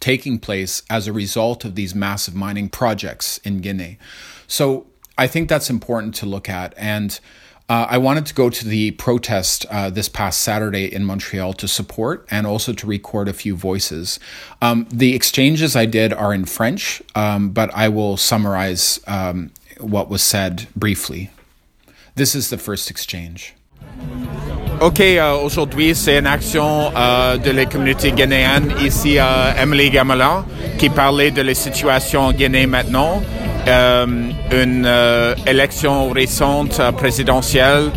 [0.00, 3.98] taking place as a result of these massive mining projects in Guinea.
[4.46, 4.86] So
[5.16, 6.74] I think that's important to look at.
[6.76, 7.18] And
[7.68, 11.68] uh, I wanted to go to the protest uh, this past Saturday in Montreal to
[11.68, 14.20] support and also to record a few voices.
[14.60, 19.50] Um, the exchanges I did are in French, um, but I will summarize um,
[19.80, 21.30] what was said briefly.
[22.16, 23.54] This is the first exchange.
[24.80, 30.44] OK, euh, aujourd'hui, c'est une action euh, de la communauté guinéenne ici à Émilie-Gamelin
[30.78, 33.22] qui parlait de la situation en Guinée maintenant.
[33.66, 34.06] Euh,
[34.52, 37.90] une euh, élection récente euh, présidentielle.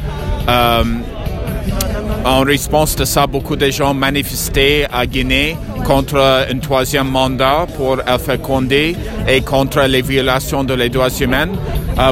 [2.27, 5.55] En réponse de ça, beaucoup de gens manifestaient à Guinée
[5.85, 8.95] contre un troisième mandat pour Alpha Condé
[9.27, 11.47] et contre les violations de les droits humains.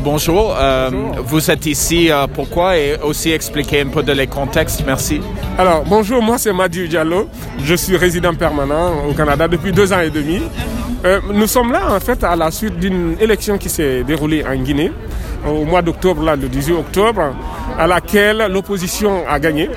[0.01, 0.55] bonjour,
[1.25, 2.77] vous êtes ici pourquoi?
[2.77, 4.83] Et aussi expliquer un peu de les contextes.
[4.87, 5.19] Merci.
[5.57, 7.27] Alors, bonjour, moi c'est Madi Diallo.
[7.63, 10.41] Je suis résident permanent au Canada depuis deux ans et demi.
[11.03, 14.55] Euh, nous sommes là en fait à la suite d'une élection qui s'est déroulée en
[14.55, 14.91] Guinée
[15.47, 17.33] au mois d'octobre, là, le 18 octobre,
[17.77, 19.69] à laquelle l'opposition a gagné,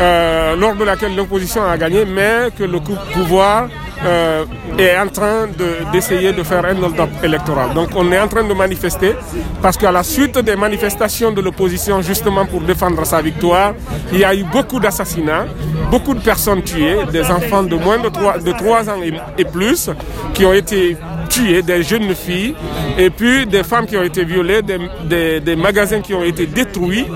[0.00, 3.68] euh, lors de laquelle l'opposition a gagné, mais que le pouvoir
[4.04, 4.44] euh,
[4.78, 5.48] est en train
[5.92, 7.74] d'essayer de, faire un hold-up électoral.
[7.74, 9.14] Donc on est en train de manifester
[9.60, 13.74] parce qu'à la suite des manifestations de l'opposition justement pour défendre sa victoire,
[14.12, 15.46] il y a eu beaucoup d'assassinats,
[15.90, 19.00] beaucoup de personnes tuées, des enfants de moins de 3, de 3 ans
[19.36, 19.90] et, plus
[20.32, 20.96] qui ont été
[21.28, 22.54] tués, des jeunes filles,
[22.98, 27.06] et puis des femmes qui ont été violées, des, des, magasins qui ont été détruits,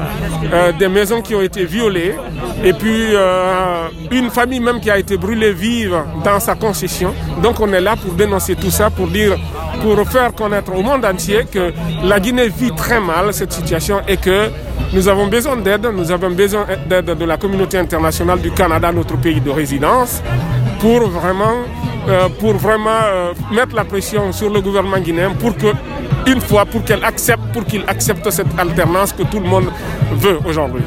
[0.52, 2.14] euh, des maisons qui ont été violées,
[2.64, 7.14] et puis euh, une famille même qui a été brûlée vive dans sa concession.
[7.42, 9.36] Donc on est là pour dénoncer tout ça, pour dire,
[9.80, 11.72] pour faire connaître au monde entier que
[12.04, 14.50] la Guinée vit très mal cette situation et que
[14.92, 19.16] nous avons besoin d'aide, nous avons besoin d'aide de la communauté internationale du Canada, notre
[19.16, 20.22] pays de résidence,
[20.80, 21.54] pour vraiment,
[22.38, 25.72] pour vraiment euh, mettre la pression sur le gouvernement guinéen pour que,
[26.26, 29.66] une fois, pour qu'elle accepte, pour qu'il accepte cette alternance que tout le monde
[30.12, 30.82] veut aujourd'hui.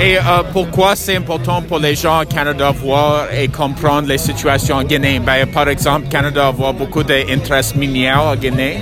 [0.00, 4.76] Et euh, pourquoi c'est important pour les gens au Canada voir et comprendre les situations
[4.76, 5.20] en Guinée?
[5.20, 8.78] Ben, Par exemple, Canada voit beaucoup d'intérêts miniers en Guinée.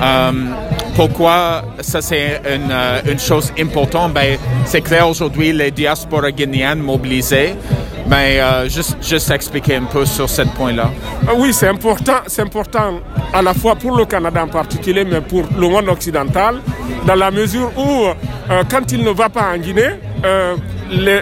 [0.00, 0.32] Euh,
[0.94, 4.12] pourquoi ça c'est une, euh, une, chose importante?
[4.12, 7.56] Ben, C'est clair aujourd'hui, les diasporas guinéennes mobilisées.
[8.06, 10.90] Ben, euh, juste, juste expliquer un peu sur ce point-là.
[11.26, 13.00] Ah oui, c'est important, c'est important
[13.32, 16.60] à la fois pour le Canada en particulier, mais pour le monde occidental,
[17.06, 18.06] dans la mesure où,
[18.50, 19.92] euh, quand il ne va pas en Guinée,
[20.24, 20.56] euh,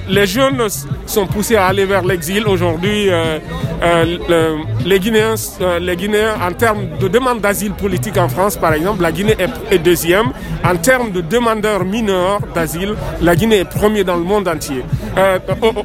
[0.09, 0.63] les, jeunes
[1.07, 2.47] sont poussés à aller vers l'exil.
[2.47, 3.39] Aujourd'hui, euh,
[3.83, 5.35] euh, les, Guinéens,
[5.81, 9.37] les Guinéens, en termes de demande d'asile politique en France, par exemple, la Guinée
[9.71, 10.27] est, deuxième.
[10.65, 14.85] En termes de demandeurs mineurs d'asile, la Guinée est premier dans le monde entier,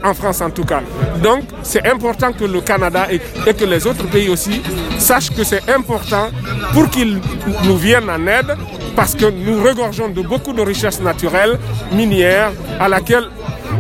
[0.04, 0.82] en France en tout cas.
[1.24, 4.62] Donc, c'est important que le Canada et, et que les autres pays aussi
[5.00, 6.28] sachent que c'est important
[6.74, 7.20] pour qu'ils
[7.64, 8.56] nous viennent en aide
[8.98, 11.60] parce que nous regorgeons de beaucoup de richesses naturelles,
[11.94, 13.26] minières, à laquelle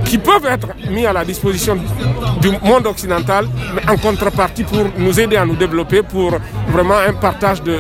[0.06, 1.76] qui peuvent être mis à la disposition
[2.40, 6.38] du monde occidental, mais en contrepartie pour nous aider à nous développer, pour
[6.70, 7.78] vraiment un partage de,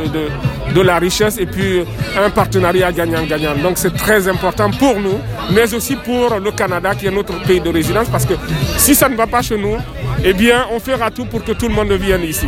[0.73, 1.83] de, la richesse et puis
[2.19, 3.55] un partenariat gagnant-gagnant.
[3.61, 5.19] Donc c'est très important pour nous,
[5.51, 8.33] mais aussi pour le Canada qui est notre pays de résidence, parce que
[8.77, 9.77] si ça ne va pas chez nous,
[10.23, 12.47] eh bien on fera tout pour que tout le monde vienne ici.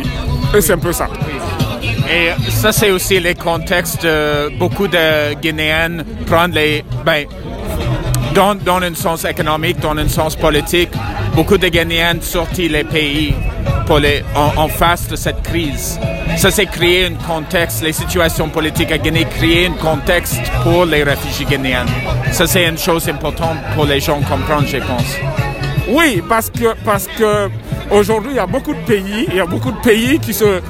[0.56, 1.08] Et c'est un peu ça.
[2.12, 4.06] Et ça, c'est aussi les contextes
[4.58, 6.84] beaucoup de Guinéennes prendre les.
[7.04, 7.26] Ben,
[8.34, 10.90] dans, dans un sens économique, dans un sens politique,
[11.34, 13.34] beaucoup de Guinéennes sortis les pays
[13.86, 15.98] pour les, en, face de cette crise.
[16.36, 21.02] Ça, c'est créer un contexte, les situations politiques à Guinée créer un contexte pour les
[21.02, 21.86] réfugiés guinéens.
[22.30, 25.16] Ça, c'est une chose importante pour les gens comprendre, je pense.
[25.88, 27.48] Oui, parce que, parce que
[27.90, 30.60] aujourd'hui, il y a beaucoup de pays, il y a beaucoup de pays qui se,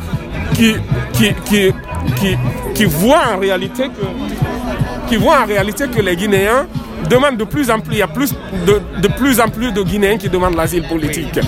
[0.54, 0.74] qui,
[1.12, 1.72] qui, qui,
[2.16, 2.36] qui,
[2.74, 6.66] qui voient en réalité que, qui voient en réalité que les Guinéens
[7.08, 8.34] demandent de plus en plus, il y a plus
[8.66, 11.40] de, de plus en plus de Guinéens qui demandent l'asile politique.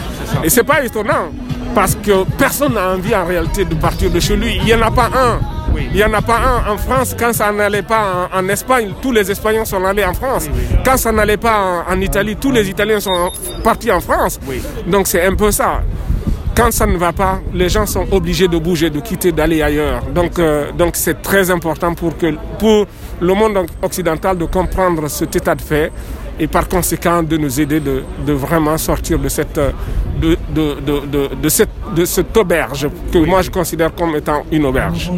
[0.43, 1.31] Et c'est pas étonnant,
[1.75, 4.57] parce que personne n'a envie en réalité de partir de chez lui.
[4.57, 5.39] Il n'y en a pas un.
[5.75, 7.15] Il n'y en a pas un en France.
[7.19, 10.49] Quand ça n'allait pas en, Espagne, tous les Espagnols sont allés en France.
[10.85, 13.33] Quand ça n'allait pas en, en, Italie, tous les Italiens sont
[13.65, 14.39] partis en France.
[14.87, 15.83] Donc c'est un peu ça
[16.55, 20.03] quand ça ne va pas, les gens sont obligés de bouger, de quitter, d'aller ailleurs.
[20.15, 22.87] Donc, euh, donc c'est très important pour, que, pour
[23.21, 25.93] le monde occidental de comprendre cet état de fait
[26.39, 29.61] et par conséquent de nous aider de, de vraiment sortir de cette,
[30.21, 34.65] de, de, de, de, cette, de cette auberge que moi je considère comme étant une
[34.65, 35.11] auberge.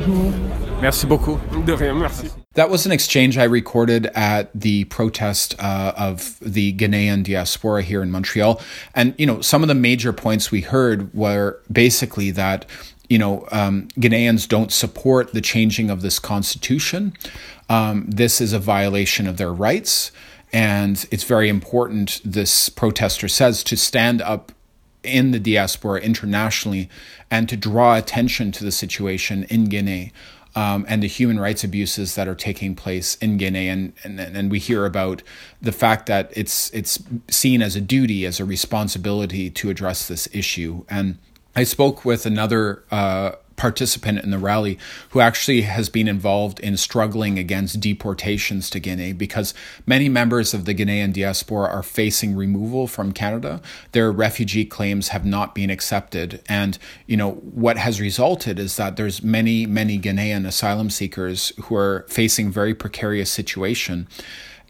[0.83, 1.39] Merci beaucoup.
[1.67, 2.44] De rien, merci.
[2.55, 8.01] That was an exchange I recorded at the protest uh, of the Ghanaian diaspora here
[8.01, 8.61] in Montreal.
[8.95, 12.65] And, you know, some of the major points we heard were basically that,
[13.09, 17.15] you know, um, Ghanaians don't support the changing of this constitution.
[17.69, 20.13] Um, this is a violation of their rights.
[20.53, 24.53] And it's very important, this protester says, to stand up
[25.03, 26.89] in the diaspora internationally
[27.31, 30.13] and to draw attention to the situation in Guinea
[30.55, 34.51] um, and the human rights abuses that are taking place in Guinea, and, and and
[34.51, 35.23] we hear about
[35.61, 40.29] the fact that it's it's seen as a duty, as a responsibility to address this
[40.33, 40.85] issue.
[40.89, 41.19] And
[41.57, 44.79] I spoke with another uh, participant in the rally
[45.11, 49.55] who actually has been involved in struggling against deportations to Guinea because
[49.87, 53.61] many members of the Guinean diaspora are facing removal from Canada.
[53.93, 56.43] Their refugee claims have not been accepted.
[56.49, 61.77] And, you know, what has resulted is that there's many, many Guinean asylum seekers who
[61.77, 64.09] are facing very precarious situation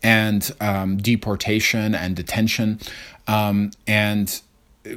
[0.03, 2.78] and um, deportation and detention.
[3.26, 4.41] Um, and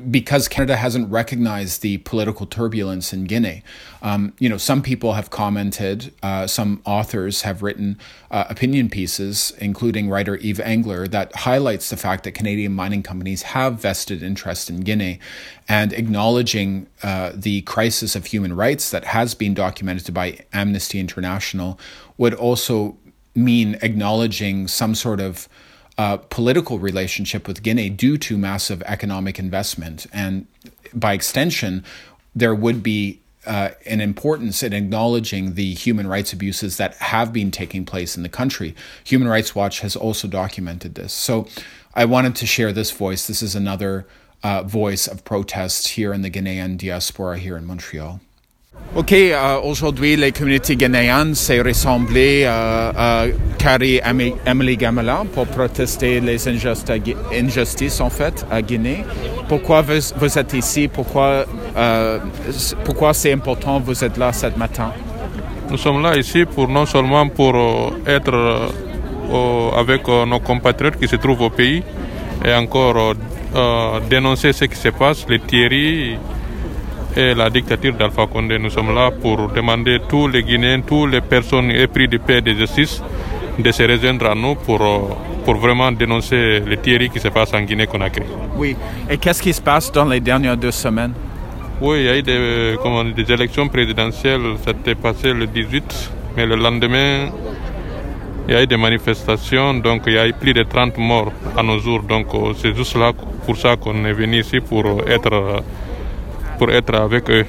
[0.09, 3.63] because Canada hasn't recognized the political turbulence in Guinea.
[4.01, 7.97] Um, you know, some people have commented, uh, some authors have written
[8.29, 13.43] uh, opinion pieces, including writer Yves Engler, that highlights the fact that Canadian mining companies
[13.43, 15.19] have vested interest in Guinea
[15.69, 21.79] and acknowledging uh, the crisis of human rights that has been documented by Amnesty International
[22.17, 22.97] would also
[23.35, 25.47] mean acknowledging some sort of
[25.97, 30.05] uh, political relationship with Guinea due to massive economic investment.
[30.13, 30.47] And
[30.93, 31.83] by extension,
[32.35, 37.49] there would be uh, an importance in acknowledging the human rights abuses that have been
[37.49, 38.75] taking place in the country.
[39.05, 41.13] Human Rights Watch has also documented this.
[41.13, 41.47] So
[41.93, 43.25] I wanted to share this voice.
[43.25, 44.05] This is another
[44.43, 48.19] uh, voice of protest here in the Ghanaian diaspora here in Montreal.
[48.95, 53.25] Ok, euh, aujourd'hui, les communautés ghanéennes s'est rassemblées euh, à
[53.59, 53.99] Carrie
[54.45, 59.03] Emily Gamela pour protester les injustices en fait à Guinée.
[59.47, 60.87] Pourquoi vous, êtes ici?
[60.87, 62.19] Pourquoi, euh,
[62.85, 64.91] pourquoi c'est important vous êtes là ce matin?
[65.69, 70.97] Nous sommes là ici pour non seulement pour euh, être euh, avec euh, nos compatriotes
[70.97, 71.83] qui se trouvent au pays
[72.45, 73.15] et encore
[74.09, 76.17] dénoncer ce qui se passe, les Thierry
[77.17, 78.59] et la dictature d'Alpha Condé.
[78.59, 82.41] Nous sommes là pour demander tous les Guinéens, toutes les personnes épris de paix et
[82.41, 83.01] de justice
[83.57, 84.99] de se rejoindre à nous pour, euh,
[85.43, 88.23] pour vraiment dénoncer les thieries qui se passent en Guinée-Conakry.
[88.55, 88.75] Oui.
[89.09, 91.13] Et qu'est-ce qui se passe dans les dernières deux semaines?
[91.81, 96.11] Oui, il y a eu des, comment, des élections présidentielles, ça s'était passé le 18,
[96.35, 97.29] mais le lendemain,
[98.47, 101.31] il y a eu des manifestations, donc il y a eu plus de 30 morts
[101.57, 102.03] à nos jours.
[102.03, 103.11] Donc euh, c'est juste là
[103.45, 105.63] pour ça qu'on est venu ici pour être
[106.57, 107.45] pour être avec eux.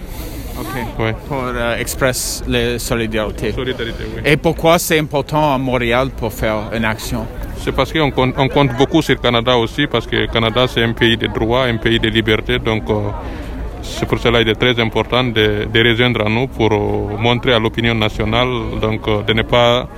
[0.98, 1.14] Ouais.
[1.28, 2.12] Pour euh, exprimer
[2.48, 3.52] la solidarité.
[3.52, 4.22] solidarité oui.
[4.24, 7.24] Et pourquoi c'est important à Montréal pour faire une action?
[7.58, 10.66] C'est parce qu'on compte, on compte beaucoup sur le Canada aussi, parce que le Canada
[10.66, 13.10] c'est un pays de droit, un pays de liberté, donc euh,
[13.82, 17.52] c'est pour cela qu'il est très important de, de rejoindre à nous pour euh, montrer
[17.54, 18.48] à l'opinion nationale
[18.80, 19.88] donc, de ne pas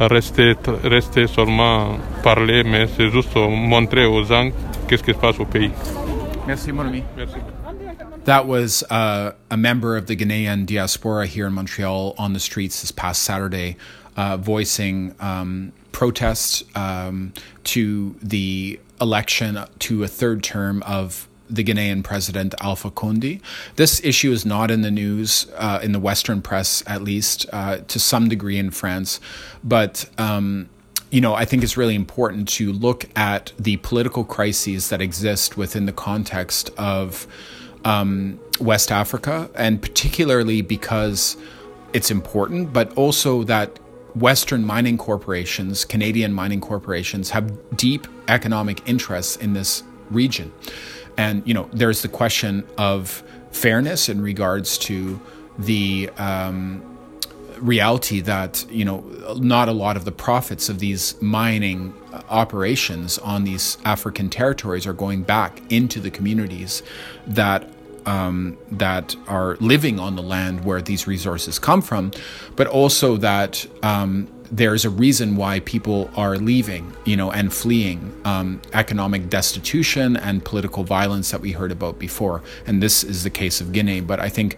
[0.00, 4.48] rester, rester seulement parler, mais c'est juste montrer aux gens
[4.88, 5.70] qu'est-ce qui se passe au pays.
[6.46, 7.02] Merci mon ami.
[7.16, 7.36] Merci.
[8.24, 12.80] That was uh, a member of the Ghanaian diaspora here in Montreal on the streets
[12.80, 13.76] this past Saturday,
[14.16, 17.32] uh, voicing um, protest um,
[17.64, 23.40] to the election to a third term of the Ghanaian president Alpha Conde.
[23.74, 27.78] This issue is not in the news uh, in the Western press, at least uh,
[27.78, 29.20] to some degree in France,
[29.64, 30.08] but.
[30.16, 30.68] Um,
[31.10, 35.58] you know, I think it's really important to look at the political crises that exist
[35.58, 37.26] within the context of
[37.84, 41.36] um, West Africa, and particularly because
[41.92, 43.78] it's important, but also that
[44.14, 50.52] Western mining corporations, Canadian mining corporations, have deep economic interests in this region.
[51.16, 55.20] And, you know, there's the question of fairness in regards to
[55.58, 56.82] the um,
[57.58, 59.00] reality that, you know,
[59.36, 61.94] not a lot of the profits of these mining
[62.28, 66.82] operations on these African territories are going back into the communities
[67.26, 67.68] that
[68.06, 72.10] um, that are living on the land where these resources come from,
[72.56, 78.12] but also that um, there's a reason why people are leaving, you know, and fleeing
[78.24, 82.42] um, economic destitution and political violence that we heard about before.
[82.66, 84.56] And this is the case of Guinea, but I think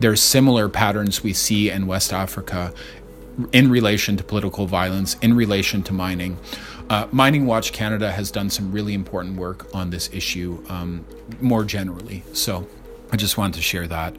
[0.00, 2.72] there's similar patterns we see in West Africa
[3.52, 6.38] in relation to political violence, in relation to mining.
[6.88, 11.04] Uh, Mining Watch Canada has done some really important work on this issue um,
[11.40, 12.22] more generally.
[12.32, 12.66] So
[13.10, 14.14] I just wanted to share that.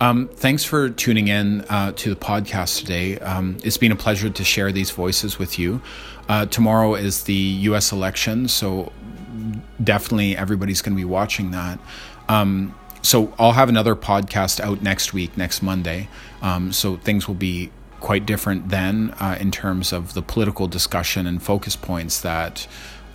[0.00, 3.18] Um, thanks for tuning in uh, to the podcast today.
[3.18, 5.82] Um, it's been a pleasure to share these voices with you.
[6.28, 7.90] Uh, tomorrow is the U.S.
[7.90, 8.92] election, so
[9.82, 11.80] definitely everybody's going to be watching that.
[12.28, 16.08] Um, so I'll have another podcast out next week, next Monday.
[16.42, 21.26] Um, so things will be quite different then uh, in terms of the political discussion
[21.26, 22.66] and focus points that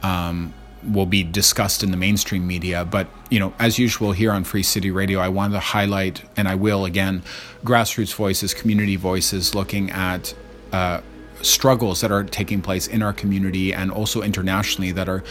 [0.01, 0.53] um,
[0.91, 2.85] will be discussed in the mainstream media.
[2.85, 6.47] But you know, as usual here on Free City Radio, I wanted to highlight, and
[6.47, 7.23] I will again,
[7.63, 10.33] grassroots voices, community voices, looking at.
[10.71, 11.01] Uh,
[11.41, 15.23] struggles that are taking place in our community and also internationally that are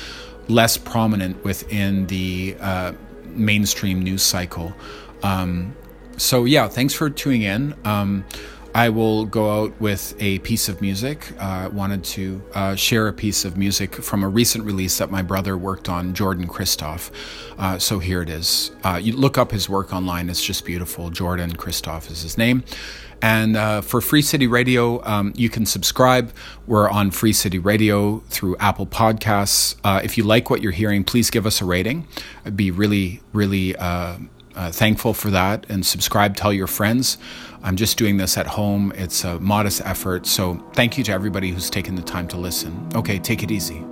[0.48, 2.92] less prominent within the uh,
[3.34, 4.74] mainstream news cycle.
[5.22, 5.74] Um,
[6.16, 7.74] so yeah, thanks for tuning in.
[7.84, 8.24] Um,
[8.74, 11.32] I will go out with a piece of music.
[11.38, 15.10] Uh, I wanted to uh, share a piece of music from a recent release that
[15.10, 17.10] my brother worked on, Jordan Christoff.
[17.58, 18.70] Uh, so here it is.
[18.82, 21.10] Uh, you look up his work online, it's just beautiful.
[21.10, 22.64] Jordan Christoff is his name.
[23.20, 26.32] And uh, for Free City Radio, um, you can subscribe.
[26.66, 29.76] We're on Free City Radio through Apple Podcasts.
[29.84, 32.08] Uh, if you like what you're hearing, please give us a rating.
[32.44, 34.16] I'd be really, really uh,
[34.54, 35.66] uh thankful for that.
[35.68, 37.18] And subscribe, tell your friends.
[37.62, 38.92] I'm just doing this at home.
[38.96, 40.26] It's a modest effort.
[40.26, 42.88] So thank you to everybody who's taken the time to listen.
[42.94, 43.84] Okay, take it easy.